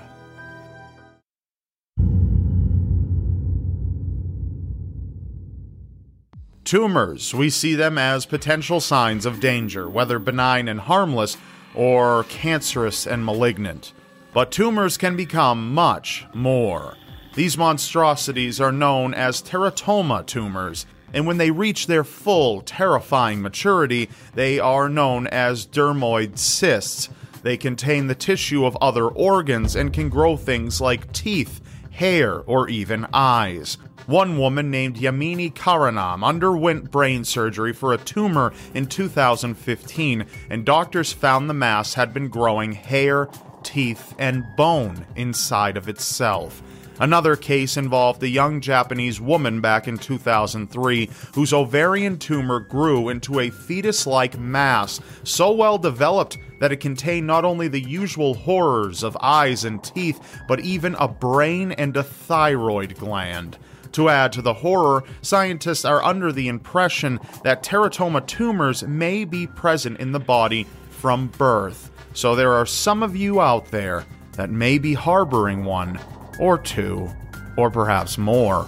Tumors, 6.64 7.34
we 7.34 7.50
see 7.50 7.74
them 7.74 7.98
as 7.98 8.24
potential 8.24 8.80
signs 8.80 9.26
of 9.26 9.40
danger, 9.40 9.90
whether 9.90 10.18
benign 10.18 10.68
and 10.68 10.80
harmless 10.80 11.36
or 11.74 12.24
cancerous 12.24 13.06
and 13.06 13.26
malignant. 13.26 13.92
But 14.32 14.50
tumors 14.50 14.96
can 14.96 15.16
become 15.16 15.74
much 15.74 16.24
more. 16.32 16.96
These 17.34 17.58
monstrosities 17.58 18.58
are 18.58 18.72
known 18.72 19.12
as 19.12 19.42
teratoma 19.42 20.24
tumors, 20.24 20.86
and 21.12 21.26
when 21.26 21.38
they 21.38 21.50
reach 21.50 21.86
their 21.86 22.04
full, 22.04 22.60
terrifying 22.62 23.42
maturity, 23.42 24.08
they 24.34 24.58
are 24.58 24.88
known 24.88 25.26
as 25.26 25.66
dermoid 25.66 26.38
cysts. 26.38 27.08
They 27.42 27.56
contain 27.56 28.06
the 28.06 28.14
tissue 28.14 28.64
of 28.64 28.76
other 28.80 29.08
organs 29.08 29.74
and 29.74 29.92
can 29.92 30.08
grow 30.08 30.36
things 30.36 30.80
like 30.80 31.12
teeth, 31.12 31.60
hair, 31.90 32.40
or 32.40 32.68
even 32.68 33.06
eyes. 33.12 33.78
One 34.06 34.36
woman 34.38 34.70
named 34.70 34.96
Yamini 34.96 35.52
Karanam 35.52 36.24
underwent 36.24 36.90
brain 36.90 37.24
surgery 37.24 37.72
for 37.72 37.92
a 37.92 37.98
tumor 37.98 38.52
in 38.74 38.86
2015, 38.86 40.26
and 40.50 40.64
doctors 40.64 41.12
found 41.12 41.48
the 41.48 41.54
mass 41.54 41.94
had 41.94 42.12
been 42.12 42.28
growing 42.28 42.72
hair, 42.72 43.28
teeth, 43.62 44.14
and 44.18 44.44
bone 44.56 45.06
inside 45.14 45.76
of 45.76 45.88
itself. 45.88 46.62
Another 47.02 47.34
case 47.34 47.76
involved 47.76 48.22
a 48.22 48.28
young 48.28 48.60
Japanese 48.60 49.20
woman 49.20 49.60
back 49.60 49.88
in 49.88 49.98
2003 49.98 51.10
whose 51.34 51.52
ovarian 51.52 52.16
tumor 52.16 52.60
grew 52.60 53.08
into 53.08 53.40
a 53.40 53.50
fetus 53.50 54.06
like 54.06 54.38
mass 54.38 55.00
so 55.24 55.50
well 55.50 55.78
developed 55.78 56.38
that 56.60 56.70
it 56.70 56.76
contained 56.76 57.26
not 57.26 57.44
only 57.44 57.66
the 57.66 57.80
usual 57.80 58.34
horrors 58.34 59.02
of 59.02 59.16
eyes 59.20 59.64
and 59.64 59.82
teeth, 59.82 60.20
but 60.46 60.60
even 60.60 60.94
a 60.94 61.08
brain 61.08 61.72
and 61.72 61.96
a 61.96 62.04
thyroid 62.04 62.96
gland. 62.96 63.58
To 63.94 64.08
add 64.08 64.32
to 64.34 64.42
the 64.42 64.54
horror, 64.54 65.02
scientists 65.22 65.84
are 65.84 66.04
under 66.04 66.30
the 66.30 66.46
impression 66.46 67.18
that 67.42 67.64
teratoma 67.64 68.24
tumors 68.28 68.84
may 68.84 69.24
be 69.24 69.48
present 69.48 69.98
in 69.98 70.12
the 70.12 70.20
body 70.20 70.68
from 70.90 71.26
birth. 71.36 71.90
So 72.14 72.36
there 72.36 72.52
are 72.52 72.64
some 72.64 73.02
of 73.02 73.16
you 73.16 73.40
out 73.40 73.72
there 73.72 74.06
that 74.34 74.50
may 74.50 74.78
be 74.78 74.94
harboring 74.94 75.64
one, 75.64 75.98
or 76.42 76.58
two, 76.58 77.08
or 77.56 77.70
perhaps 77.70 78.18
more, 78.18 78.66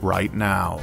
right 0.00 0.34
now. 0.34 0.80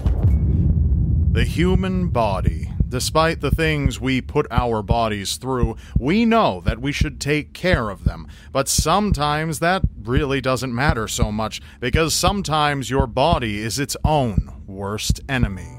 The 1.34 1.44
human 1.44 2.08
body. 2.08 2.72
Despite 2.88 3.42
the 3.42 3.52
things 3.52 4.00
we 4.00 4.22
put 4.22 4.48
our 4.50 4.82
bodies 4.82 5.36
through, 5.36 5.76
we 6.00 6.24
know 6.24 6.62
that 6.62 6.80
we 6.80 6.94
should 6.94 7.20
take 7.20 7.54
care 7.54 7.90
of 7.90 8.06
them. 8.06 8.26
But 8.54 8.70
sometimes 8.70 9.60
that 9.60 9.84
really 10.02 10.40
doesn't 10.40 10.74
matter 10.74 11.10
so 11.10 11.30
much, 11.30 11.62
because 11.82 12.14
sometimes 12.14 12.90
your 12.90 13.06
body 13.06 13.60
is 13.60 13.78
its 13.78 13.98
own 14.06 14.64
worst 14.66 15.20
enemy. 15.28 15.78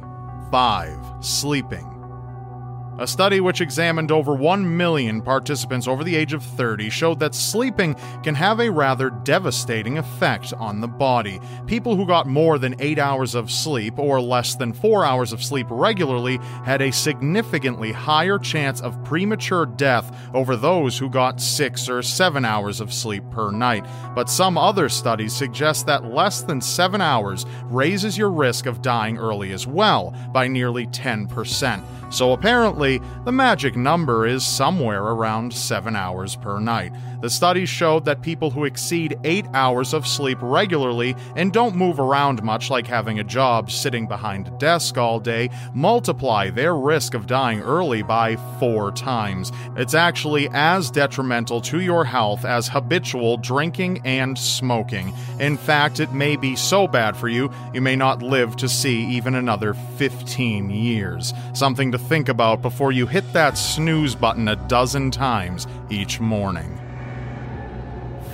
5. 0.52 1.24
Sleeping. 1.24 1.99
A 3.00 3.06
study 3.06 3.40
which 3.40 3.62
examined 3.62 4.12
over 4.12 4.34
1 4.34 4.76
million 4.76 5.22
participants 5.22 5.88
over 5.88 6.04
the 6.04 6.14
age 6.14 6.34
of 6.34 6.42
30 6.42 6.90
showed 6.90 7.18
that 7.20 7.34
sleeping 7.34 7.96
can 8.22 8.34
have 8.34 8.60
a 8.60 8.70
rather 8.70 9.08
devastating 9.08 9.96
effect 9.96 10.52
on 10.58 10.82
the 10.82 10.86
body. 10.86 11.40
People 11.64 11.96
who 11.96 12.04
got 12.04 12.26
more 12.26 12.58
than 12.58 12.78
8 12.78 12.98
hours 12.98 13.34
of 13.34 13.50
sleep 13.50 13.98
or 13.98 14.20
less 14.20 14.54
than 14.54 14.74
4 14.74 15.02
hours 15.02 15.32
of 15.32 15.42
sleep 15.42 15.66
regularly 15.70 16.36
had 16.62 16.82
a 16.82 16.92
significantly 16.92 17.90
higher 17.90 18.38
chance 18.38 18.82
of 18.82 19.02
premature 19.02 19.64
death 19.64 20.14
over 20.34 20.54
those 20.54 20.98
who 20.98 21.08
got 21.08 21.40
6 21.40 21.88
or 21.88 22.02
7 22.02 22.44
hours 22.44 22.82
of 22.82 22.92
sleep 22.92 23.24
per 23.30 23.50
night. 23.50 23.86
But 24.14 24.28
some 24.28 24.58
other 24.58 24.90
studies 24.90 25.32
suggest 25.32 25.86
that 25.86 26.04
less 26.04 26.42
than 26.42 26.60
7 26.60 27.00
hours 27.00 27.46
raises 27.64 28.18
your 28.18 28.30
risk 28.30 28.66
of 28.66 28.82
dying 28.82 29.16
early 29.16 29.52
as 29.52 29.66
well 29.66 30.14
by 30.34 30.48
nearly 30.48 30.86
10%. 30.88 31.82
So 32.12 32.32
the 32.98 33.32
magic 33.32 33.76
number 33.76 34.26
is 34.26 34.44
somewhere 34.44 35.02
around 35.02 35.52
7 35.52 35.94
hours 35.94 36.36
per 36.36 36.58
night. 36.58 36.92
The 37.20 37.30
studies 37.30 37.68
showed 37.68 38.06
that 38.06 38.22
people 38.22 38.50
who 38.50 38.64
exceed 38.64 39.18
8 39.24 39.46
hours 39.52 39.92
of 39.92 40.06
sleep 40.06 40.38
regularly 40.40 41.14
and 41.36 41.52
don't 41.52 41.76
move 41.76 42.00
around 42.00 42.42
much 42.42 42.70
like 42.70 42.86
having 42.86 43.20
a 43.20 43.24
job 43.24 43.70
sitting 43.70 44.06
behind 44.06 44.48
a 44.48 44.50
desk 44.52 44.96
all 44.96 45.20
day 45.20 45.50
multiply 45.74 46.48
their 46.50 46.74
risk 46.74 47.14
of 47.14 47.26
dying 47.26 47.60
early 47.60 48.02
by 48.02 48.36
4 48.58 48.90
times. 48.92 49.52
It's 49.76 49.94
actually 49.94 50.48
as 50.52 50.90
detrimental 50.90 51.60
to 51.62 51.80
your 51.80 52.04
health 52.04 52.44
as 52.44 52.68
habitual 52.68 53.36
drinking 53.36 54.00
and 54.04 54.38
smoking. 54.38 55.12
In 55.38 55.56
fact, 55.56 56.00
it 56.00 56.12
may 56.12 56.36
be 56.36 56.56
so 56.56 56.88
bad 56.88 57.16
for 57.16 57.28
you, 57.28 57.50
you 57.74 57.82
may 57.82 57.96
not 57.96 58.22
live 58.22 58.56
to 58.56 58.68
see 58.68 59.04
even 59.04 59.34
another 59.34 59.74
15 59.74 60.70
years. 60.70 61.34
Something 61.52 61.92
to 61.92 61.98
think 61.98 62.28
about 62.28 62.62
before 62.70 62.92
you 62.92 63.04
hit 63.04 63.32
that 63.32 63.58
snooze 63.58 64.14
button 64.14 64.46
a 64.46 64.54
dozen 64.54 65.10
times 65.10 65.66
each 65.90 66.20
morning. 66.20 66.80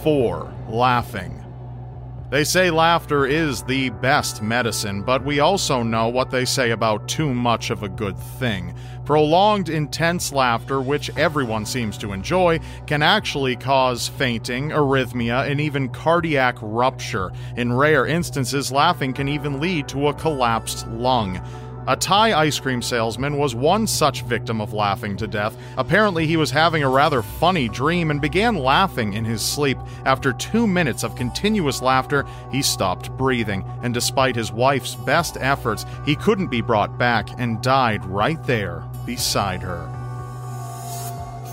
4. 0.02 0.52
Laughing. 0.68 1.42
They 2.28 2.44
say 2.44 2.70
laughter 2.70 3.24
is 3.24 3.62
the 3.62 3.88
best 3.88 4.42
medicine, 4.42 5.00
but 5.00 5.24
we 5.24 5.40
also 5.40 5.82
know 5.82 6.08
what 6.08 6.30
they 6.30 6.44
say 6.44 6.72
about 6.72 7.08
too 7.08 7.32
much 7.32 7.70
of 7.70 7.82
a 7.82 7.88
good 7.88 8.18
thing. 8.18 8.74
Prolonged, 9.06 9.70
intense 9.70 10.32
laughter, 10.32 10.82
which 10.82 11.08
everyone 11.16 11.64
seems 11.64 11.96
to 11.98 12.12
enjoy, 12.12 12.58
can 12.86 13.00
actually 13.00 13.56
cause 13.56 14.06
fainting, 14.06 14.68
arrhythmia, 14.68 15.50
and 15.50 15.62
even 15.62 15.88
cardiac 15.88 16.58
rupture. 16.60 17.32
In 17.56 17.72
rare 17.72 18.04
instances, 18.04 18.70
laughing 18.70 19.14
can 19.14 19.28
even 19.28 19.60
lead 19.60 19.88
to 19.88 20.08
a 20.08 20.14
collapsed 20.14 20.86
lung. 20.88 21.40
A 21.88 21.94
Thai 21.94 22.36
ice 22.36 22.58
cream 22.58 22.82
salesman 22.82 23.38
was 23.38 23.54
one 23.54 23.86
such 23.86 24.22
victim 24.22 24.60
of 24.60 24.72
laughing 24.72 25.16
to 25.18 25.28
death. 25.28 25.56
Apparently, 25.78 26.26
he 26.26 26.36
was 26.36 26.50
having 26.50 26.82
a 26.82 26.88
rather 26.88 27.22
funny 27.22 27.68
dream 27.68 28.10
and 28.10 28.20
began 28.20 28.56
laughing 28.56 29.12
in 29.12 29.24
his 29.24 29.40
sleep. 29.40 29.78
After 30.04 30.32
two 30.32 30.66
minutes 30.66 31.04
of 31.04 31.14
continuous 31.14 31.80
laughter, 31.80 32.26
he 32.50 32.60
stopped 32.60 33.16
breathing, 33.16 33.64
and 33.82 33.94
despite 33.94 34.34
his 34.34 34.50
wife's 34.50 34.96
best 34.96 35.36
efforts, 35.38 35.86
he 36.04 36.16
couldn't 36.16 36.48
be 36.48 36.60
brought 36.60 36.98
back 36.98 37.28
and 37.38 37.62
died 37.62 38.04
right 38.06 38.42
there 38.44 38.82
beside 39.04 39.62
her. 39.62 39.88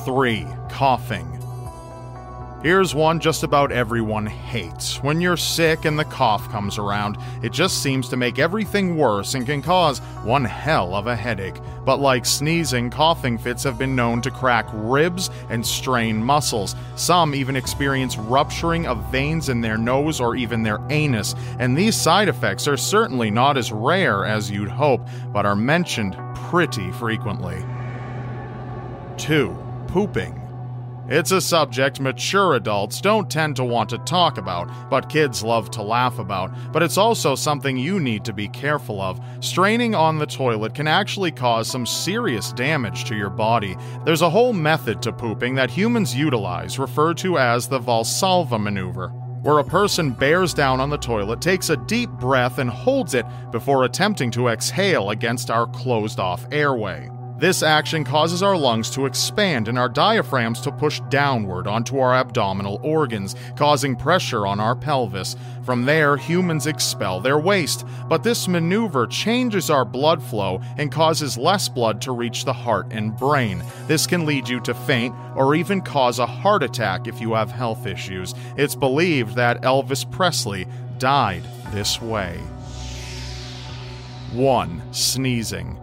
3. 0.04 0.48
Coughing. 0.70 1.33
Here's 2.64 2.96
one 2.96 3.20
just 3.20 3.44
about 3.44 3.74
everyone 3.74 4.26
hates. 4.26 5.04
When 5.04 5.20
you're 5.20 5.36
sick 5.36 5.84
and 5.84 6.00
the 6.00 6.06
cough 6.06 6.50
comes 6.50 6.78
around, 6.78 7.18
it 7.42 7.52
just 7.52 7.84
seems 7.84 8.08
to 8.08 8.16
make 8.16 8.40
everything 8.40 8.96
worse 8.96 9.34
and 9.34 9.46
can 9.46 9.62
cause 9.62 10.00
one 10.24 10.46
hell 10.46 10.96
of 10.96 11.06
a 11.06 11.14
headache. 11.14 11.58
But 11.84 12.00
like 12.00 12.26
sneezing, 12.26 12.90
coughing 12.90 13.38
fits 13.38 13.64
have 13.64 13.78
been 13.78 13.98
known 13.98 14.22
to 14.22 14.32
crack 14.32 14.66
ribs 14.72 15.30
and 15.50 15.68
strain 15.68 16.24
muscles. 16.24 16.74
Some 16.96 17.36
even 17.36 17.58
experience 17.58 18.18
rupturing 18.18 18.88
of 18.88 19.12
veins 19.12 19.50
in 19.50 19.60
their 19.60 19.78
nose 19.78 20.22
or 20.22 20.38
even 20.38 20.64
their 20.64 20.80
anus. 20.90 21.36
And 21.60 21.78
these 21.78 21.98
side 21.98 22.30
effects 22.30 22.66
are 22.70 22.78
certainly 22.78 23.30
not 23.30 23.58
as 23.58 23.74
rare 23.74 24.24
as 24.24 24.50
you'd 24.50 24.70
hope, 24.70 25.06
but 25.34 25.46
are 25.46 25.54
mentioned 25.54 26.16
pretty 26.34 26.94
frequently. 26.94 27.62
2. 29.18 29.54
Pooping. 29.88 30.43
It's 31.10 31.32
a 31.32 31.42
subject 31.42 32.00
mature 32.00 32.54
adults 32.54 33.02
don't 33.02 33.30
tend 33.30 33.58
to 33.58 33.66
want 33.66 33.90
to 33.90 33.98
talk 34.00 34.38
about, 34.38 34.70
but 34.90 35.10
kids 35.10 35.44
love 35.44 35.70
to 35.72 35.82
laugh 35.82 36.18
about. 36.18 36.52
But 36.72 36.82
it's 36.82 36.98
also 36.98 37.36
something 37.36 37.78
you 37.78 38.00
need 38.00 38.24
to 38.24 38.32
be 38.32 38.48
careful 38.48 39.02
of. 39.02 39.20
Straining 39.42 39.96
on 39.96 40.18
the 40.18 40.26
toilet 40.26 40.74
can 40.74 40.88
actually 40.88 41.32
cause 41.32 41.70
some 41.70 41.86
serious 41.86 42.54
damage 42.54 43.04
to 43.06 43.16
your 43.16 43.30
body. 43.30 43.76
There's 44.06 44.22
a 44.22 44.30
whole 44.30 44.54
method 44.54 45.02
to 45.02 45.12
pooping 45.12 45.56
that 45.56 45.70
humans 45.70 46.16
utilize, 46.16 46.80
referred 46.80 47.18
to 47.18 47.38
as 47.38 47.68
the 47.68 47.80
Valsalva 47.80 48.62
maneuver 48.62 49.14
where 49.44 49.60
a 49.60 49.64
person 49.64 50.12
bears 50.12 50.54
down 50.54 50.80
on 50.80 50.90
the 50.90 50.98
toilet, 50.98 51.42
takes 51.42 51.70
a 51.70 51.76
deep 51.76 52.10
breath, 52.12 52.60
and 52.60 52.70
holds 52.70 53.14
it 53.14 53.26
before 53.52 53.84
attempting 53.84 54.32
to 54.32 54.48
exhale 54.48 55.10
against 55.10 55.52
our 55.52 55.68
closed 55.68 56.18
off 56.18 56.48
airway. 56.50 57.10
This 57.38 57.64
action 57.64 58.04
causes 58.04 58.44
our 58.44 58.56
lungs 58.56 58.90
to 58.92 59.06
expand 59.06 59.68
and 59.68 59.78
our 59.78 59.90
diaphragms 59.90 60.62
to 60.62 60.72
push 60.72 61.02
downward 61.10 61.68
onto 61.68 61.98
our 61.98 62.14
abdominal 62.14 62.80
organs, 62.84 63.36
causing 63.56 63.96
pressure 63.96 64.46
on 64.46 64.60
our 64.60 64.76
pelvis. 64.76 65.36
From 65.64 65.86
there, 65.86 66.16
humans 66.16 66.68
expel 66.68 67.20
their 67.20 67.40
waste, 67.40 67.86
but 68.08 68.24
this 68.24 68.48
maneuver 68.48 69.08
changes 69.08 69.70
our 69.70 69.84
blood 69.84 70.22
flow 70.22 70.62
and 70.78 70.92
causes 70.92 71.38
less 71.38 71.68
blood 71.68 72.02
to 72.02 72.12
reach 72.12 72.46
the 72.46 72.54
heart 72.54 72.88
and 72.92 73.18
brain. 73.18 73.64
This 73.88 74.06
can 74.06 74.26
lead 74.26 74.48
you 74.48 74.60
to 74.62 74.74
faint 74.74 75.16
or 75.36 75.56
even 75.56 75.82
cause 75.82 76.20
a 76.20 76.26
heart 76.26 76.64
attack 76.64 77.08
if 77.08 77.20
you 77.20 77.34
have 77.34 77.52
health 77.52 77.88
issues. 77.88 78.36
It's 78.58 78.76
believed 78.76 79.36
that 79.36 79.64
Elvis 79.64 80.10
Presley 80.10 80.68
died 81.00 81.44
this 81.72 82.02
way. 82.02 82.38
1. 84.34 84.82
Sneezing. 84.94 85.83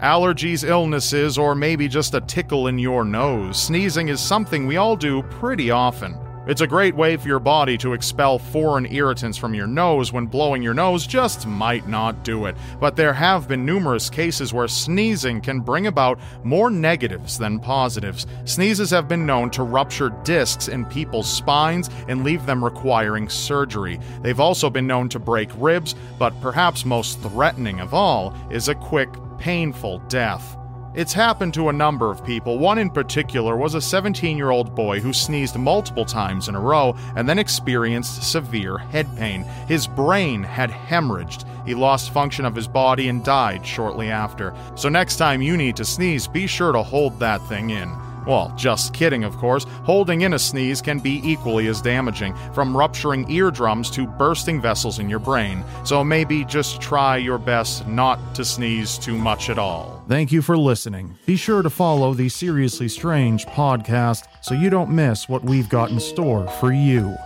Allergies, 0.00 0.62
illnesses, 0.62 1.36
or 1.36 1.56
maybe 1.56 1.88
just 1.88 2.14
a 2.14 2.20
tickle 2.20 2.68
in 2.68 2.78
your 2.78 3.04
nose, 3.04 3.60
sneezing 3.60 4.08
is 4.08 4.20
something 4.20 4.64
we 4.64 4.76
all 4.76 4.94
do 4.94 5.24
pretty 5.24 5.72
often. 5.72 6.16
It's 6.46 6.60
a 6.60 6.68
great 6.68 6.94
way 6.94 7.16
for 7.16 7.26
your 7.26 7.40
body 7.40 7.76
to 7.78 7.94
expel 7.94 8.38
foreign 8.38 8.86
irritants 8.86 9.36
from 9.36 9.54
your 9.54 9.66
nose 9.66 10.12
when 10.12 10.26
blowing 10.26 10.62
your 10.62 10.72
nose 10.72 11.04
just 11.04 11.48
might 11.48 11.88
not 11.88 12.22
do 12.22 12.46
it. 12.46 12.56
But 12.78 12.94
there 12.94 13.12
have 13.12 13.48
been 13.48 13.66
numerous 13.66 14.08
cases 14.08 14.54
where 14.54 14.68
sneezing 14.68 15.40
can 15.40 15.60
bring 15.60 15.88
about 15.88 16.20
more 16.44 16.70
negatives 16.70 17.36
than 17.36 17.58
positives. 17.58 18.26
Sneezes 18.44 18.90
have 18.90 19.08
been 19.08 19.26
known 19.26 19.50
to 19.50 19.64
rupture 19.64 20.10
discs 20.22 20.68
in 20.68 20.86
people's 20.86 21.30
spines 21.30 21.90
and 22.06 22.22
leave 22.22 22.46
them 22.46 22.64
requiring 22.64 23.28
surgery. 23.28 23.98
They've 24.22 24.40
also 24.40 24.70
been 24.70 24.86
known 24.86 25.08
to 25.10 25.18
break 25.18 25.50
ribs, 25.56 25.96
but 26.20 26.40
perhaps 26.40 26.84
most 26.84 27.20
threatening 27.20 27.80
of 27.80 27.92
all 27.92 28.32
is 28.50 28.68
a 28.68 28.76
quick, 28.76 29.10
painful 29.38 30.00
death. 30.08 30.56
It's 30.94 31.12
happened 31.12 31.54
to 31.54 31.68
a 31.68 31.72
number 31.72 32.10
of 32.10 32.24
people. 32.24 32.58
One 32.58 32.78
in 32.78 32.90
particular 32.90 33.56
was 33.56 33.74
a 33.74 33.80
17 33.80 34.36
year 34.36 34.50
old 34.50 34.74
boy 34.74 35.00
who 35.00 35.12
sneezed 35.12 35.56
multiple 35.56 36.04
times 36.04 36.48
in 36.48 36.54
a 36.54 36.60
row 36.60 36.96
and 37.14 37.28
then 37.28 37.38
experienced 37.38 38.22
severe 38.22 38.78
head 38.78 39.06
pain. 39.16 39.42
His 39.68 39.86
brain 39.86 40.42
had 40.42 40.70
hemorrhaged. 40.70 41.44
He 41.66 41.74
lost 41.74 42.12
function 42.12 42.44
of 42.44 42.54
his 42.54 42.66
body 42.66 43.08
and 43.08 43.24
died 43.24 43.64
shortly 43.64 44.10
after. 44.10 44.54
So, 44.74 44.88
next 44.88 45.16
time 45.16 45.42
you 45.42 45.56
need 45.56 45.76
to 45.76 45.84
sneeze, 45.84 46.26
be 46.26 46.46
sure 46.46 46.72
to 46.72 46.82
hold 46.82 47.20
that 47.20 47.42
thing 47.42 47.70
in. 47.70 47.94
Well, 48.28 48.52
just 48.56 48.92
kidding, 48.92 49.24
of 49.24 49.34
course. 49.38 49.64
Holding 49.84 50.20
in 50.20 50.34
a 50.34 50.38
sneeze 50.38 50.82
can 50.82 51.00
be 51.00 51.22
equally 51.24 51.66
as 51.68 51.80
damaging, 51.80 52.34
from 52.52 52.76
rupturing 52.76 53.28
eardrums 53.30 53.90
to 53.92 54.06
bursting 54.06 54.60
vessels 54.60 54.98
in 54.98 55.08
your 55.08 55.18
brain. 55.18 55.64
So 55.82 56.04
maybe 56.04 56.44
just 56.44 56.80
try 56.80 57.16
your 57.16 57.38
best 57.38 57.86
not 57.88 58.34
to 58.34 58.44
sneeze 58.44 58.98
too 58.98 59.16
much 59.16 59.48
at 59.48 59.58
all. 59.58 60.04
Thank 60.08 60.30
you 60.30 60.42
for 60.42 60.58
listening. 60.58 61.16
Be 61.24 61.36
sure 61.36 61.62
to 61.62 61.70
follow 61.70 62.12
the 62.12 62.28
Seriously 62.28 62.88
Strange 62.88 63.46
podcast 63.46 64.26
so 64.42 64.54
you 64.54 64.68
don't 64.68 64.90
miss 64.90 65.26
what 65.28 65.42
we've 65.42 65.70
got 65.70 65.90
in 65.90 65.98
store 65.98 66.46
for 66.60 66.70
you. 66.70 67.16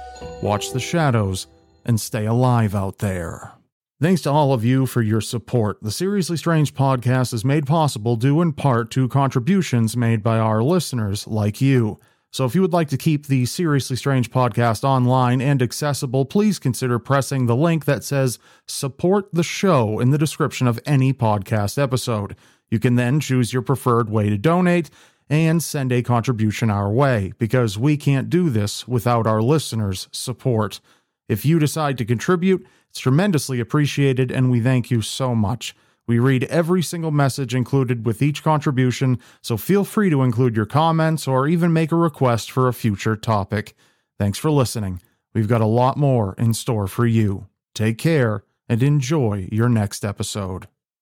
Watch 0.41 0.71
the 0.71 0.81
shadows 0.81 1.49
and 1.85 2.01
stay 2.01 2.27
alive 2.27 2.77
out 2.77 2.99
there. 2.99 3.52
Thanks 4.03 4.23
to 4.23 4.33
all 4.33 4.53
of 4.53 4.65
you 4.65 4.87
for 4.87 5.01
your 5.01 5.21
support. 5.21 5.79
The 5.81 5.93
Seriously 5.93 6.37
Strange 6.37 6.75
podcast 6.75 7.33
is 7.33 7.45
made 7.45 7.69
possible 7.69 8.17
due 8.17 8.41
in 8.41 8.53
part 8.53 8.91
to 8.91 9.07
contributions 9.07 9.97
made 9.97 10.25
by 10.25 10.41
our 10.41 10.61
listeners 10.61 11.29
like 11.29 11.61
you. 11.61 12.01
So 12.33 12.45
if 12.45 12.53
you 12.53 12.63
would 12.63 12.73
like 12.73 12.89
to 12.89 12.97
keep 12.97 13.29
the 13.29 13.47
Seriously 13.47 13.95
Strange 13.95 14.29
podcast 14.33 14.83
online 14.83 15.41
and 15.41 15.63
accessible, 15.63 16.25
please 16.25 16.59
consider 16.59 16.99
pressing 16.99 17.47
the 17.47 17.55
link 17.55 17.85
that 17.85 18.03
says 18.03 18.41
support 18.67 19.29
the 19.33 19.45
show 19.45 20.01
in 20.01 20.11
the 20.11 20.19
description 20.19 20.67
of 20.67 20.81
any 20.85 21.13
podcast 21.13 21.81
episode. 21.81 22.35
You 22.73 22.81
can 22.81 22.97
then 22.97 23.21
choose 23.21 23.53
your 23.53 23.63
preferred 23.63 24.11
way 24.11 24.29
to 24.31 24.37
donate 24.37 24.91
and 25.31 25.63
send 25.63 25.93
a 25.93 26.03
contribution 26.03 26.71
our 26.71 26.91
way 26.91 27.35
because 27.39 27.79
we 27.79 27.97
can't 27.97 28.29
do 28.29 28.51
this 28.51 28.89
without 28.89 29.29
our 29.29 29.41
listeners' 29.41 30.09
support. 30.11 30.81
If 31.33 31.47
you 31.47 31.59
decide 31.59 31.97
to 31.97 32.05
contribute, 32.05 32.67
it's 32.91 32.99
tremendously 33.01 33.59
appreciated 33.59 34.31
and 34.31 34.51
we 34.51 34.61
thank 34.61 34.91
you 34.91 35.01
so 35.01 35.35
much. 35.35 35.75
We 36.07 36.19
read 36.19 36.45
every 36.45 36.83
single 36.83 37.11
message 37.11 37.55
included 37.55 38.05
with 38.05 38.21
each 38.21 38.43
contribution, 38.43 39.19
so 39.41 39.57
feel 39.57 39.85
free 39.85 40.11
to 40.11 40.21
include 40.21 40.55
your 40.55 40.67
comments 40.67 41.27
or 41.27 41.49
even 41.49 41.73
make 41.73 41.91
a 41.91 41.97
request 41.97 42.51
for 42.51 42.69
a 42.69 42.75
future 42.75 43.17
topic. 43.17 43.75
Thanks 44.19 44.37
for 44.37 44.51
listening. 44.51 45.01
We've 45.33 45.49
got 45.49 45.63
a 45.63 45.67
lot 45.67 45.97
more 45.97 46.35
in 46.37 46.53
store 46.53 46.87
for 46.87 47.07
you. 47.07 47.47
Take 47.75 47.97
care 47.97 48.45
and 48.69 48.83
enjoy 48.83 49.49
your 49.51 49.71
next 49.71 50.05
episode. 50.05 50.69